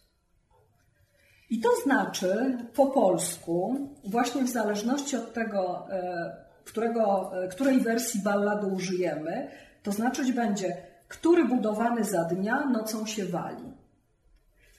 I 1.50 1.60
to 1.60 1.68
znaczy 1.84 2.58
po 2.74 2.86
polsku, 2.86 3.88
właśnie 4.04 4.44
w 4.44 4.48
zależności 4.48 5.16
od 5.16 5.32
tego, 5.32 5.86
e, 5.90 6.36
którego, 6.64 7.30
e, 7.44 7.48
której 7.48 7.80
wersji 7.80 8.20
ballady 8.22 8.66
użyjemy, 8.66 9.50
to 9.82 9.92
znaczyć 9.92 10.32
będzie, 10.32 10.76
który 11.08 11.44
budowany 11.44 12.04
za 12.04 12.24
dnia 12.24 12.64
nocą 12.64 13.06
się 13.06 13.24
wali. 13.24 13.72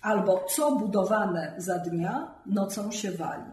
Albo 0.02 0.46
co 0.50 0.76
budowane 0.76 1.54
za 1.58 1.78
dnia 1.78 2.36
nocą 2.46 2.92
się 2.92 3.12
wali. 3.12 3.52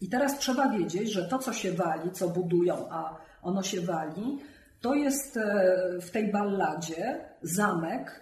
I 0.00 0.08
teraz 0.08 0.38
trzeba 0.38 0.68
wiedzieć, 0.68 1.12
że 1.12 1.24
to, 1.24 1.38
co 1.38 1.52
się 1.52 1.72
wali, 1.72 2.10
co 2.10 2.28
budują, 2.28 2.74
a 2.90 3.16
ono 3.42 3.62
się 3.62 3.80
wali, 3.80 4.38
to 4.80 4.94
jest 4.94 5.36
e, 5.36 5.40
w 6.00 6.10
tej 6.10 6.32
balladzie 6.32 7.24
zamek, 7.42 8.20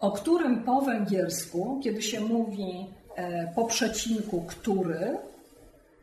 o 0.00 0.12
którym 0.12 0.64
po 0.64 0.80
węgiersku, 0.80 1.80
kiedy 1.84 2.02
się 2.02 2.20
mówi 2.20 2.94
po 3.54 3.64
przecinku 3.64 4.42
który, 4.48 5.18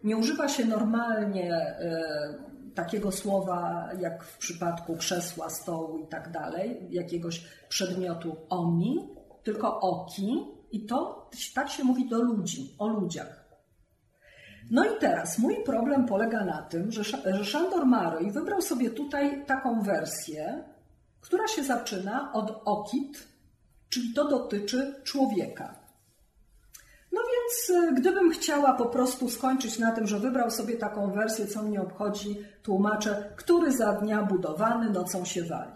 nie 0.03 0.17
używa 0.17 0.47
się 0.47 0.65
normalnie 0.65 1.53
e, 1.55 2.33
takiego 2.75 3.11
słowa 3.11 3.89
jak 3.99 4.23
w 4.23 4.37
przypadku 4.37 4.97
krzesła, 4.97 5.49
stołu 5.49 5.97
i 5.97 6.07
tak 6.07 6.31
dalej, 6.31 6.87
jakiegoś 6.89 7.43
przedmiotu 7.69 8.35
oni, 8.49 9.07
tylko 9.43 9.79
oki 9.79 10.47
i 10.71 10.85
to 10.85 11.29
tak 11.55 11.69
się 11.69 11.83
mówi 11.83 12.09
do 12.09 12.21
ludzi, 12.21 12.75
o 12.79 12.87
ludziach. 12.87 13.39
No 14.71 14.85
i 14.85 14.99
teraz 14.99 15.39
mój 15.39 15.63
problem 15.63 16.05
polega 16.05 16.45
na 16.45 16.61
tym, 16.61 16.91
że, 16.91 17.01
Sz- 17.01 17.35
że 17.35 17.45
Szandor 17.45 17.85
Maroj 17.85 18.31
wybrał 18.31 18.61
sobie 18.61 18.89
tutaj 18.89 19.45
taką 19.45 19.81
wersję, 19.81 20.63
która 21.21 21.47
się 21.47 21.63
zaczyna 21.63 22.33
od 22.33 22.61
okit, 22.65 23.27
czyli 23.89 24.13
to 24.13 24.27
dotyczy 24.27 25.01
człowieka. 25.03 25.88
Więc 27.49 27.69
e, 27.69 27.93
gdybym 27.93 28.31
chciała 28.31 28.73
po 28.73 28.85
prostu 28.85 29.29
skończyć 29.29 29.79
na 29.79 29.91
tym, 29.91 30.07
że 30.07 30.19
wybrał 30.19 30.51
sobie 30.51 30.77
taką 30.77 31.11
wersję, 31.11 31.47
co 31.47 31.63
mnie 31.63 31.81
obchodzi, 31.81 32.45
tłumaczę, 32.63 33.33
który 33.35 33.71
za 33.71 33.93
dnia 33.93 34.23
budowany 34.23 34.89
nocą 34.89 35.25
się 35.25 35.43
wali. 35.43 35.71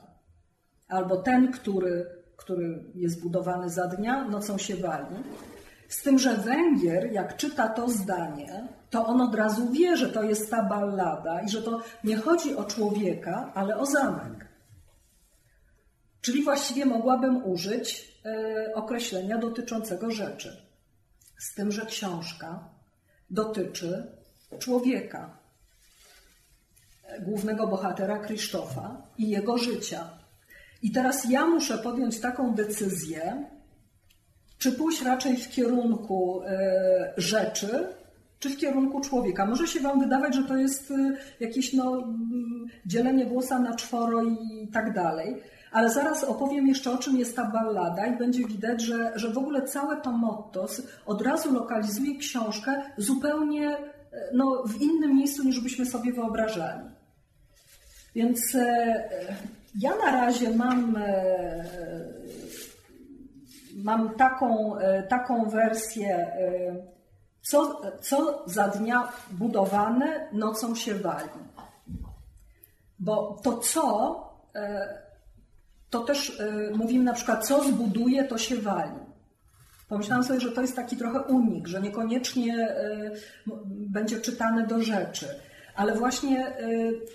Albo 0.88 1.18
ten, 1.18 1.52
który, 1.52 2.06
który 2.38 2.84
jest 2.96 3.22
budowany 3.22 3.70
za 3.70 3.88
dnia, 3.88 4.28
nocą 4.28 4.58
się 4.58 4.76
wali. 4.76 5.16
Z 5.90 6.02
tym, 6.02 6.20
że 6.20 6.38
Węgier, 6.38 7.12
jak 7.12 7.38
czyta 7.38 7.68
to 7.68 7.90
zdanie, 7.90 8.68
to 8.90 9.06
on 9.06 9.22
od 9.22 9.36
razu 9.36 9.72
wie, 9.72 9.98
że 9.98 10.10
to 10.10 10.24
jest 10.24 10.52
ta 10.52 10.64
ballada 10.64 11.42
i 11.42 11.50
że 11.50 11.62
to 11.62 11.82
nie 12.04 12.18
chodzi 12.18 12.56
o 12.56 12.64
człowieka, 12.64 13.52
ale 13.56 13.78
o 13.78 13.86
zamek. 13.86 14.48
Czyli 16.22 16.44
właściwie 16.44 16.86
mogłabym 16.86 17.46
użyć 17.46 18.18
e, 18.26 18.74
określenia 18.74 19.38
dotyczącego 19.38 20.12
rzeczy. 20.12 20.73
Z 21.44 21.54
tym, 21.54 21.72
że 21.72 21.86
książka 21.86 22.70
dotyczy 23.30 24.08
człowieka, 24.60 25.38
głównego 27.20 27.68
bohatera 27.68 28.20
Krzysztofa 28.20 29.02
i 29.18 29.30
jego 29.30 29.58
życia. 29.58 30.10
I 30.82 30.92
teraz 30.92 31.30
ja 31.30 31.46
muszę 31.46 31.78
podjąć 31.78 32.20
taką 32.20 32.54
decyzję, 32.54 33.46
czy 34.58 34.72
pójść 34.72 35.02
raczej 35.02 35.38
w 35.38 35.50
kierunku 35.50 36.42
e, 36.44 37.14
rzeczy, 37.18 37.88
czy 38.40 38.50
w 38.50 38.58
kierunku 38.58 39.02
człowieka. 39.02 39.46
Może 39.46 39.68
się 39.68 39.80
Wam 39.80 40.00
wydawać, 40.00 40.36
że 40.36 40.44
to 40.44 40.58
jest 40.58 40.92
e, 40.92 41.16
jakieś 41.40 41.74
no, 41.74 41.98
mm, 41.98 42.68
dzielenie 42.86 43.26
włosa 43.26 43.60
na 43.60 43.76
czworo 43.76 44.24
i 44.24 44.68
tak 44.74 44.94
dalej, 44.94 45.42
ale 45.74 45.90
zaraz 45.90 46.24
opowiem 46.24 46.68
jeszcze 46.68 46.92
o 46.92 46.98
czym 46.98 47.18
jest 47.18 47.36
ta 47.36 47.46
ballada 47.46 48.06
i 48.08 48.18
będzie 48.18 48.48
widać, 48.48 48.82
że, 48.82 49.12
że 49.16 49.30
w 49.30 49.38
ogóle 49.38 49.62
całe 49.62 50.02
to 50.02 50.12
motto 50.12 50.68
od 51.06 51.22
razu 51.22 51.54
lokalizuje 51.54 52.18
książkę 52.18 52.82
zupełnie 52.98 53.78
e, 53.78 53.82
no, 54.34 54.64
w 54.68 54.82
innym 54.82 55.16
miejscu 55.16 55.44
niż 55.44 55.60
byśmy 55.60 55.86
sobie 55.86 56.14
wyobrażali. 56.14 56.90
Więc 58.16 58.56
e, 58.56 59.04
ja 59.80 59.96
na 60.06 60.12
razie 60.12 60.50
mam, 60.50 60.96
e, 60.98 61.66
mam 63.76 64.16
taką, 64.16 64.76
taką 65.10 65.50
wersję, 65.50 66.28
co, 67.42 67.82
co 68.02 68.44
za 68.46 68.68
dnia 68.68 69.12
budowane, 69.32 70.28
nocą 70.32 70.76
się 70.76 70.96
wali. 70.96 71.30
Bo 73.00 73.40
to 73.44 73.58
co, 73.58 74.16
to 75.94 76.00
też 76.00 76.40
e, 76.40 76.72
mówimy 76.78 77.04
na 77.04 77.14
przykład, 77.14 77.48
co 77.48 77.64
zbuduje, 77.64 78.24
to 78.24 78.38
się 78.38 78.58
wali. 78.58 78.92
Pomyślałam 79.90 80.24
sobie, 80.24 80.40
że 80.40 80.52
to 80.52 80.62
jest 80.62 80.76
taki 80.76 80.98
trochę 80.98 81.22
unik, 81.22 81.68
że 81.68 81.82
niekoniecznie 81.82 82.68
m- 83.48 83.54
będzie 83.68 84.22
czytane 84.22 84.68
do 84.68 84.82
rzeczy. 84.84 85.26
Ale 85.76 85.96
właśnie 85.96 86.48
e, 86.48 86.58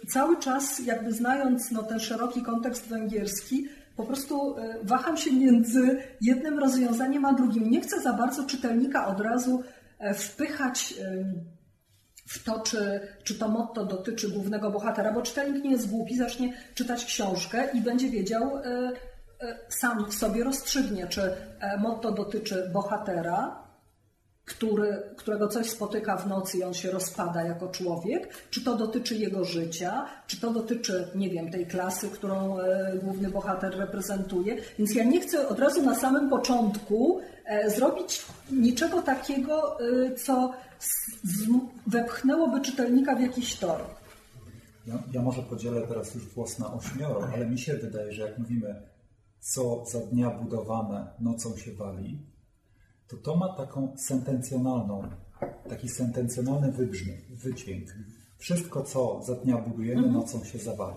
cały 0.08 0.36
czas, 0.36 0.78
jakby 0.86 1.12
znając 1.12 1.70
no, 1.70 1.82
ten 1.82 2.00
szeroki 2.00 2.42
kontekst 2.42 2.88
węgierski, 2.88 3.68
po 3.96 4.04
prostu 4.04 4.56
e, 4.58 4.78
waham 4.82 5.16
się 5.16 5.32
między 5.32 5.98
jednym 6.20 6.58
rozwiązaniem 6.58 7.24
a 7.24 7.32
drugim. 7.32 7.70
Nie 7.70 7.80
chcę 7.80 8.00
za 8.00 8.12
bardzo 8.12 8.44
czytelnika 8.44 9.06
od 9.06 9.20
razu 9.20 9.62
e, 9.98 10.14
wpychać 10.14 10.94
w 12.28 12.44
to, 12.44 12.60
czy, 12.60 13.00
czy 13.24 13.34
to 13.34 13.48
motto 13.48 13.84
dotyczy 13.84 14.28
głównego 14.28 14.70
bohatera, 14.70 15.12
bo 15.12 15.22
czytelnik 15.22 15.64
nie 15.64 15.70
jest 15.70 15.90
głupi, 15.90 16.16
zacznie 16.16 16.52
czytać 16.74 17.04
książkę 17.04 17.68
i 17.74 17.80
będzie 17.80 18.10
wiedział, 18.10 18.56
e, 18.56 18.62
e, 19.40 19.58
sam 19.68 20.10
w 20.10 20.14
sobie 20.14 20.44
rozstrzygnie, 20.44 21.06
czy 21.06 21.22
e, 21.22 21.76
motto 21.78 22.12
dotyczy 22.12 22.70
bohatera, 22.72 23.68
który, 24.44 25.02
którego 25.16 25.48
coś 25.48 25.70
spotyka 25.70 26.16
w 26.16 26.26
nocy 26.26 26.58
i 26.58 26.62
on 26.62 26.74
się 26.74 26.90
rozpada 26.90 27.42
jako 27.42 27.68
człowiek, 27.68 28.28
czy 28.50 28.64
to 28.64 28.76
dotyczy 28.76 29.14
jego 29.14 29.44
życia, 29.44 30.06
czy 30.26 30.40
to 30.40 30.50
dotyczy, 30.50 31.08
nie 31.14 31.30
wiem, 31.30 31.50
tej 31.50 31.66
klasy, 31.66 32.08
którą 32.10 32.56
główny 33.02 33.30
bohater 33.30 33.78
reprezentuje. 33.78 34.56
Więc 34.78 34.94
ja 34.94 35.04
nie 35.04 35.20
chcę 35.20 35.48
od 35.48 35.58
razu 35.58 35.82
na 35.82 35.94
samym 35.94 36.30
początku 36.30 37.20
zrobić 37.66 38.26
niczego 38.50 39.02
takiego, 39.02 39.78
co 40.24 40.52
wepchnęłoby 41.86 42.60
czytelnika 42.60 43.16
w 43.16 43.20
jakiś 43.20 43.56
tor. 43.56 43.80
Ja, 44.86 45.02
ja 45.12 45.22
może 45.22 45.42
podzielę 45.42 45.86
teraz 45.86 46.14
już 46.14 46.24
włos 46.24 46.58
na 46.58 46.74
ośmioro, 46.74 47.28
ale 47.32 47.46
mi 47.46 47.58
się 47.58 47.74
wydaje, 47.74 48.12
że 48.12 48.22
jak 48.22 48.38
mówimy 48.38 48.82
co 49.40 49.84
za 49.86 50.00
dnia 50.00 50.30
budowane, 50.30 51.10
nocą 51.20 51.56
się 51.56 51.72
wali, 51.72 52.26
to 53.08 53.16
to 53.16 53.36
ma 53.36 53.56
taką 53.56 53.96
sentencjonalną, 53.96 55.02
taki 55.68 55.88
sentencjonalny 55.88 56.72
wybrzmień, 56.72 57.16
wydźwięk. 57.30 57.88
Wszystko, 58.38 58.82
co 58.82 59.22
za 59.22 59.34
dnia 59.34 59.58
budujemy, 59.58 60.10
nocą 60.10 60.44
się 60.44 60.58
zawali. 60.58 60.96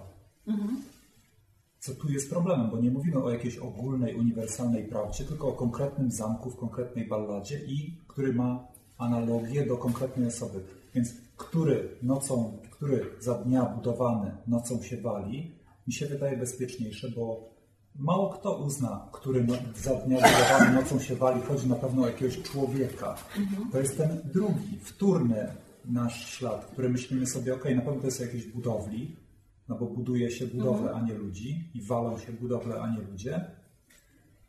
Co 1.80 1.96
tu 1.96 2.12
jest 2.12 2.30
problemem, 2.30 2.70
bo 2.70 2.80
nie 2.80 2.91
mówimy 2.91 3.24
o 3.24 3.32
jakiejś 3.32 3.58
ogólnej, 3.58 4.15
uniwersalnej 4.15 4.88
prawdzie, 4.88 5.24
tylko 5.24 5.48
o 5.48 5.54
konkretnym 5.54 6.12
zamku 6.12 6.52
w 6.52 6.58
konkretnej 6.58 7.08
balladzie 7.08 7.60
i 7.65 7.98
który 8.08 8.34
ma 8.34 8.67
analogię 9.02 9.66
do 9.66 9.78
konkretnej 9.78 10.28
osoby. 10.28 10.64
Więc 10.96 11.14
który 11.38 11.90
nocą, 12.02 12.58
który 12.72 13.06
za 13.20 13.34
dnia 13.34 13.66
budowany 13.66 14.32
nocą 14.48 14.82
się 14.82 14.98
wali, 14.98 15.56
mi 15.88 15.94
się 15.94 16.06
wydaje 16.06 16.38
bezpieczniejsze, 16.38 17.10
bo 17.16 17.52
mało 17.96 18.30
kto 18.30 18.58
uzna, 18.58 19.10
który 19.12 19.44
no, 19.44 19.54
za 19.76 19.96
dnia 19.96 20.18
budowany 20.18 20.74
nocą 20.74 21.00
się 21.00 21.16
wali, 21.16 21.42
chodzi 21.42 21.68
na 21.68 21.76
pewno 21.76 22.04
o 22.04 22.08
jakiegoś 22.08 22.42
człowieka. 22.42 23.16
To 23.72 23.80
jest 23.80 23.98
ten 23.98 24.22
drugi, 24.34 24.80
wtórny 24.82 25.48
nasz 25.86 26.26
ślad, 26.26 26.66
który 26.66 26.90
myślimy 26.90 27.28
sobie, 27.28 27.54
ok, 27.54 27.66
na 27.76 27.82
pewno 27.82 28.02
to 28.02 28.06
jest 28.06 28.20
o 28.20 28.24
jakiejś 28.24 28.48
budowli, 28.48 29.16
no 29.70 29.76
bo 29.78 29.86
buduje 29.86 30.32
się 30.32 30.48
budowlę, 30.48 30.92
a 30.94 31.02
nie 31.02 31.14
ludzi 31.14 31.72
i 31.74 31.82
walą 31.82 32.18
się 32.18 32.32
budowlę, 32.32 32.82
a 32.82 32.96
nie 32.96 33.02
ludzie, 33.02 33.46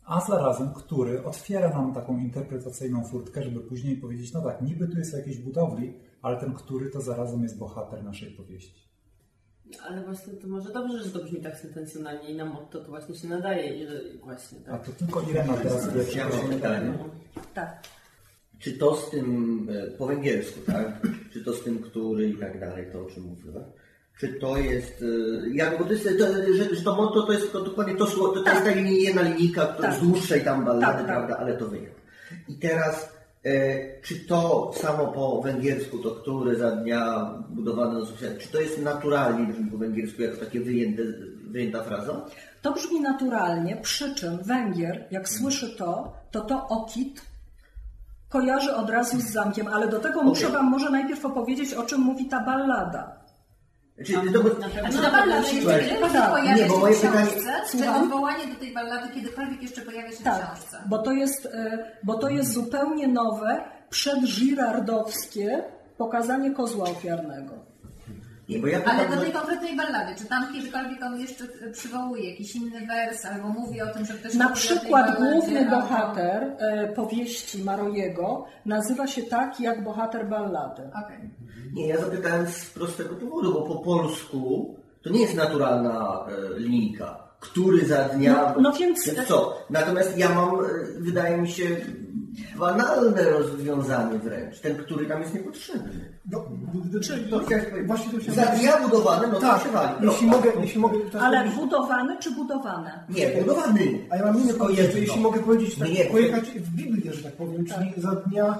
a 0.05 0.21
zarazem, 0.21 0.75
który 0.75 1.25
otwiera 1.25 1.69
nam 1.71 1.95
taką 1.95 2.19
interpretacyjną 2.19 3.05
furtkę, 3.05 3.43
żeby 3.43 3.61
później 3.61 3.97
powiedzieć, 3.97 4.33
no 4.33 4.43
tak, 4.43 4.63
niby 4.63 4.89
tu 4.89 4.99
jest 4.99 5.15
o 5.15 5.17
jakiejś 5.17 5.39
budowli, 5.39 5.95
ale 6.23 6.37
ten 6.37 6.55
który 6.55 6.91
to 6.91 7.01
zarazem 7.01 7.43
jest 7.43 7.59
bohater 7.59 8.05
naszej 8.05 8.31
powieści. 8.31 8.93
Ale 9.89 10.05
właśnie 10.05 10.33
to 10.33 10.49
może 10.49 10.73
dobrze, 10.73 11.03
że 11.05 11.11
to 11.11 11.25
brzmi 11.25 11.41
tak 11.41 11.57
sentencjonalnie 11.57 12.29
i 12.29 12.37
na 12.37 12.45
motto 12.45 12.81
to 12.81 12.89
właśnie 12.89 13.15
się 13.15 13.29
nadaje 13.29 13.83
i 13.83 13.87
że 13.87 14.01
właśnie 14.25 14.59
A 14.67 14.71
tak. 14.71 14.87
to 14.87 14.93
tylko 14.93 15.23
Irena 15.23 15.55
teraz 15.55 15.95
wie, 15.95 16.05
czy 16.05 16.19
Ja 16.19 16.29
to 16.29 16.37
mam 16.37 16.49
pytanie. 16.49 16.99
Tak. 17.55 17.83
Czy 18.59 18.73
to 18.73 18.97
z 18.97 19.11
tym 19.11 19.69
e, 19.73 19.91
po 19.91 20.07
węgiersku, 20.07 20.61
tak? 20.67 21.07
Czy 21.33 21.45
to 21.45 21.53
z 21.53 21.65
tym, 21.65 21.79
który 21.79 22.29
i 22.29 22.39
tak 22.39 22.61
dalej, 22.61 22.87
to 22.93 23.01
o 23.01 23.05
czym 23.05 23.23
mówiłem? 23.23 23.65
Czy 24.19 24.29
to 24.29 24.57
jest, 24.57 25.03
e, 25.45 25.49
jak, 25.55 25.79
bo 25.79 25.85
to 25.85 25.93
jest, 25.93 26.09
to, 26.19 26.27
że, 26.57 26.75
że 26.77 26.83
to 26.83 26.97
motto 26.97 27.23
to 27.23 27.33
jest 27.33 27.53
to, 27.53 27.61
dokładnie 27.61 27.95
to, 27.97 28.05
słowo- 28.07 28.35
to, 28.35 28.43
to 28.43 28.51
jest 28.53 28.65
ta 28.65 28.71
linii- 28.71 29.01
jedna 29.03 29.23
linijka, 29.23 29.67
która 29.67 29.89
Tak. 29.89 29.91
jest 30.01 30.11
dłuższej 30.13 30.45
tam 30.45 30.65
ballady, 30.65 30.87
Tak, 30.87 30.97
tak. 30.97 31.07
prawda, 31.07 31.37
ale 31.39 31.55
to 31.57 31.67
wyjął. 31.69 31.93
I 32.49 32.55
teraz, 32.55 33.09
e, 33.45 33.79
czy 34.03 34.17
to 34.21 34.73
samo 34.77 35.07
po 35.07 35.43
węgiersku, 35.43 35.99
to 35.99 36.11
który 36.11 36.57
za 36.57 36.71
dnia 36.71 37.31
budowano 37.51 38.01
na 38.01 38.07
sukces, 38.07 38.39
czy 38.39 38.49
to 38.49 38.61
jest 38.61 38.83
naturalnie 38.83 39.47
brzmi 39.53 39.71
po 39.71 39.79
węgiersku, 39.79 40.23
jako 40.23 40.37
takie 40.37 40.61
wyjęte, 40.61 41.03
wyjęta 41.51 41.83
fraza? 41.83 42.27
To 42.63 42.73
brzmi 42.73 43.01
naturalnie, 43.01 43.77
przy 43.77 44.15
czym 44.15 44.39
Węgier, 44.43 45.05
jak 45.11 45.29
słyszy 45.29 45.77
to, 45.77 46.13
to 46.31 46.41
to 46.41 46.69
okit 46.69 47.23
kojarzy 48.29 48.75
od 48.75 48.91
razu 48.91 49.21
z 49.21 49.25
zamkiem, 49.33 49.67
ale 49.67 49.89
do 49.89 49.99
tego 49.99 50.23
muszę 50.23 50.49
Wam 50.49 50.67
może 50.71 50.91
najpierw 50.91 51.25
opowiedzieć, 51.25 51.75
o 51.75 51.83
czym 51.83 52.01
mówi 52.01 52.27
ta 52.29 52.41
ballada. 52.41 53.22
Czy, 54.07 54.13
to, 54.13 54.21
Na 54.21 54.67
A 54.67 54.71
pewno 54.71 54.91
czy 54.93 54.99
ta 55.03 55.11
ballada 55.11 55.37
jeszcze 55.39 55.61
Słuchaj, 55.61 55.81
kiedykolwiek 55.81 56.13
tak, 56.13 56.31
pojawia 56.31 56.55
nie, 56.57 56.67
bo 56.69 56.75
się 56.75 56.81
moje 56.81 56.95
w 56.95 57.01
książce? 57.01 57.53
pytanie- 57.73 57.95
Czy 57.99 58.03
odwołanie 58.05 58.47
do 58.47 58.55
tej 58.61 58.75
ballady 58.75 59.09
kiedykolwiek 59.15 59.63
jeszcze 59.63 59.81
pojawia 59.83 60.11
się 60.11 60.17
w 60.17 60.23
Tak, 60.23 60.55
książce? 60.55 60.79
bo 60.89 60.99
to 60.99 61.13
jest, 61.13 61.47
e, 61.47 61.79
bo 62.03 62.15
to 62.19 62.29
jest 62.29 62.53
zupełnie 62.53 63.09
nowe, 63.09 63.65
przedżirardowskie 63.91 65.63
pokazanie 65.99 66.51
kozła 66.51 66.85
ofiarnego. 66.91 67.55
Nie, 68.53 68.59
bo 68.59 68.67
ja 68.67 68.85
Ale 68.85 69.09
do 69.09 69.17
tej 69.23 69.33
konkretnej 69.33 69.77
ballady, 69.77 70.15
czy 70.19 70.25
tam 70.27 70.53
kiedykolwiek 70.55 71.03
on 71.03 71.21
jeszcze 71.21 71.45
e, 71.45 71.71
przywołuje 71.71 72.31
jakiś 72.31 72.57
inny 72.57 72.87
wers, 72.87 73.25
albo 73.25 73.49
mówi 73.49 73.83
o 73.83 73.87
tym, 73.95 74.05
że 74.07 74.15
ktoś 74.15 74.35
Na 74.35 74.49
przykład 74.51 75.07
balladzie, 75.07 75.33
główny 75.33 75.59
albo- 75.61 75.77
bohater 75.77 76.57
e, 76.59 76.89
powieści 76.89 77.65
Marojego 77.65 78.45
nazywa 78.67 79.07
się 79.07 79.23
tak 79.23 79.61
jak 79.61 79.85
bohater 79.85 80.29
ballady. 80.29 80.83
Okej. 81.05 81.31
Nie, 81.73 81.87
ja 81.87 81.99
zapytałem 82.01 82.47
z 82.47 82.71
prostego 82.71 83.15
powodu, 83.15 83.53
bo 83.53 83.63
po 83.63 83.77
polsku 83.77 84.75
to 85.03 85.11
nie 85.11 85.21
jest 85.21 85.35
naturalna 85.37 86.27
e, 86.57 86.61
linijka. 86.61 87.23
Który 87.41 87.87
za 87.87 88.05
dnia. 88.05 88.33
No- 88.57 88.61
no 88.63 88.73
więc- 88.73 89.27
co? 89.29 89.59
Natomiast 89.71 90.19
ja 90.19 90.29
mam, 90.35 90.51
wydaje 90.99 91.37
mi 91.37 91.49
się, 91.49 91.65
banalne 92.59 93.31
rozwiązanie 93.31 94.19
wręcz. 94.19 94.61
Ten, 94.61 94.77
który 94.77 95.07
tam 95.07 95.21
jest 95.21 95.35
niepotrzebny. 95.35 96.13
No, 96.31 96.45
to 97.31 97.41
powiedzieć. 97.41 97.61
Właśnie 97.87 98.13
to 98.13 98.19
chciałem 98.19 98.35
Za 98.41 98.47
dnia 98.47 98.79
budowany, 98.89 99.27
no 99.27 99.35
to 99.35 99.41
Tak, 99.41 99.63
się 99.63 99.69
wali. 99.71 99.95
jeśli 100.03 100.27
No. 100.27 100.33
mogę, 100.37 100.51
jeśli 100.61 100.81
mogę 100.81 100.97
Ale 101.21 101.39
powiedzieć- 101.39 101.61
budowane 101.61 102.17
czy 102.19 102.31
budowane? 102.31 103.05
Nie, 103.09 103.29
budowany. 103.29 103.81
A 104.11 104.17
ja 104.17 104.25
mam 104.25 104.35
koncept, 104.59 104.79
jedno. 104.79 105.01
jeśli 105.01 105.21
mogę 105.21 105.41
powiedzieć, 105.41 105.79
tak, 105.79 105.89
Nie, 105.89 105.95
nie, 105.95 106.05
pojechać 106.05 106.45
w 106.51 106.71
Biblię, 106.77 107.13
że 107.13 107.23
tak 107.23 107.33
powiem, 107.33 107.65
czyli 107.67 107.93
za 108.03 108.11
dnia, 108.15 108.59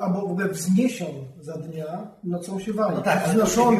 albo 0.00 0.20
w 0.20 0.24
ogóle 0.30 0.48
wzniesią 0.48 1.06
za 1.40 1.58
dnia, 1.58 2.10
nocą 2.24 2.60
się 2.60 2.72
wali. 2.72 2.96
No 2.96 3.02
tak, 3.02 3.24
ale 3.24 3.34
Wznoszony, 3.34 3.78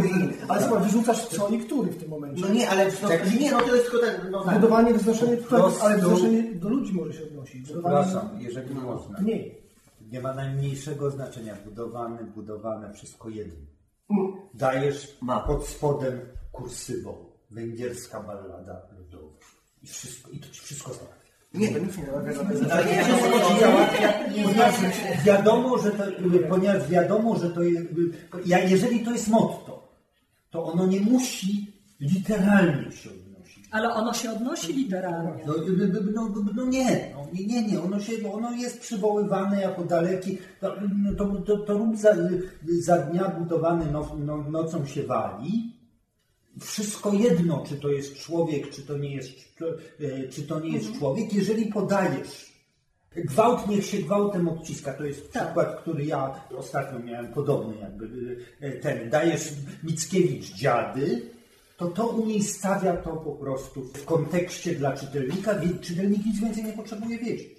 ale 0.48 0.62
zobacz, 0.62 0.82
wyrzucasz 0.84 1.26
co 1.28 1.48
i 1.48 1.58
który 1.58 1.90
w 1.90 1.96
tym 1.96 2.08
momencie. 2.08 2.42
No 2.42 2.48
nie, 2.54 2.70
ale 2.70 2.90
no, 3.02 3.08
nie, 3.40 3.50
no 3.50 3.60
to 3.60 3.74
jest 3.74 3.90
tylko 3.90 4.06
ten. 4.06 4.30
No, 4.30 4.44
tak. 4.44 4.54
Budowanie, 4.54 4.94
wznoszenie, 4.94 5.36
prostu- 5.36 5.82
ale 5.84 5.98
wznoszenie 5.98 6.54
do 6.54 6.68
ludzi 6.68 6.92
może 6.94 7.12
się 7.12 7.24
odnosić. 7.24 7.68
Budowanie 7.68 8.04
Przepraszam, 8.04 8.40
jeżeli 8.40 8.74
można. 8.74 9.18
mniej. 9.20 9.62
Nie 10.10 10.20
ma 10.20 10.34
najmniejszego 10.34 11.10
znaczenia. 11.10 11.56
Budowany, 11.64 12.24
budowane, 12.24 12.92
wszystko 12.92 13.28
jedno. 13.28 13.66
Dajesz 14.54 15.18
Ma. 15.20 15.40
pod 15.40 15.66
spodem 15.66 16.20
kursywą. 16.52 17.14
Węgierska 17.50 18.20
ballada 18.20 18.82
ludowa. 18.98 19.36
I 19.82 19.86
wszystko, 19.86 20.30
i 20.30 20.40
to 20.40 20.48
ci 20.48 20.60
wszystko 20.60 20.94
załatwia. 20.94 21.25
Nie, 21.54 21.68
to 21.68 21.78
nic 21.78 21.98
nie. 21.98 22.04
Ale 22.72 22.84
nie 22.84 24.44
ponieważ 24.44 24.74
wiadomo, 25.24 25.78
że 25.78 25.90
to, 25.90 26.04
ponieważ 26.48 26.88
wiadomo, 26.88 27.38
że 27.38 27.50
to 27.50 27.62
jest, 27.62 27.86
jeżeli 28.46 29.00
to 29.00 29.12
jest 29.12 29.28
motto, 29.28 29.88
to 30.50 30.64
ono 30.64 30.86
nie 30.86 31.00
musi 31.00 31.72
literalnie 32.00 32.92
się 32.92 33.10
odnosić. 33.10 33.64
Ale 33.70 33.94
ono 33.94 34.14
się 34.14 34.30
odnosi 34.30 34.72
literalnie. 34.72 35.44
No, 35.46 35.54
no, 36.12 36.28
no, 36.34 36.44
no 36.54 36.64
nie, 36.64 37.10
no, 37.14 37.26
nie, 37.32 37.46
nie, 37.46 37.66
nie, 37.66 37.80
ono, 37.80 38.00
się, 38.00 38.32
ono 38.32 38.52
jest 38.52 38.80
przywoływane 38.80 39.60
jako 39.60 39.84
daleki, 39.84 40.38
to, 40.60 40.76
to, 41.18 41.26
to, 41.26 41.58
to 41.58 41.78
rób 41.78 41.96
za, 41.96 42.16
za 42.80 42.98
dnia 42.98 43.28
budowany 43.28 43.92
noc, 43.92 44.06
no, 44.18 44.36
nocą 44.50 44.86
się 44.86 45.02
wali, 45.02 45.75
wszystko 46.60 47.12
jedno, 47.12 47.64
czy 47.68 47.76
to 47.76 47.88
jest 47.88 48.16
człowiek, 48.16 48.70
czy 48.70 48.82
to 48.82 48.98
nie 48.98 49.14
jest, 49.14 49.30
e, 50.00 50.28
czy 50.28 50.42
to 50.42 50.60
nie 50.60 50.70
jest 50.70 50.98
człowiek, 50.98 51.32
jeżeli 51.32 51.66
podajesz. 51.66 52.56
Gwałt 53.16 53.68
niech 53.68 53.86
się 53.86 53.98
gwałtem 53.98 54.48
odciska. 54.48 54.92
To 54.92 55.04
jest 55.04 55.30
przykład, 55.30 55.80
który 55.80 56.04
ja 56.04 56.40
ostatnio 56.56 56.98
miałem 56.98 57.32
podobny 57.32 57.76
jakby 57.76 58.36
e, 58.60 58.72
ten. 58.72 59.10
Dajesz 59.10 59.52
Mickiewicz 59.84 60.54
dziady, 60.54 61.22
to 61.76 61.88
to 61.88 62.06
umiejscawia 62.06 62.96
to 62.96 63.16
po 63.16 63.32
prostu 63.32 63.84
w 63.84 64.04
kontekście 64.04 64.74
dla 64.74 64.96
czytelnika. 64.96 65.54
Czytelnik 65.80 66.26
nic 66.26 66.40
więcej 66.40 66.64
nie 66.64 66.72
potrzebuje 66.72 67.18
wiedzieć. 67.18 67.56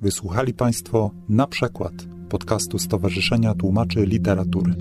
Wysłuchali 0.00 0.54
Państwo 0.54 1.10
na 1.28 1.46
przykład 1.46 1.92
podcastu 2.28 2.78
Stowarzyszenia 2.78 3.54
Tłumaczy 3.54 4.06
Literatury. 4.06 4.74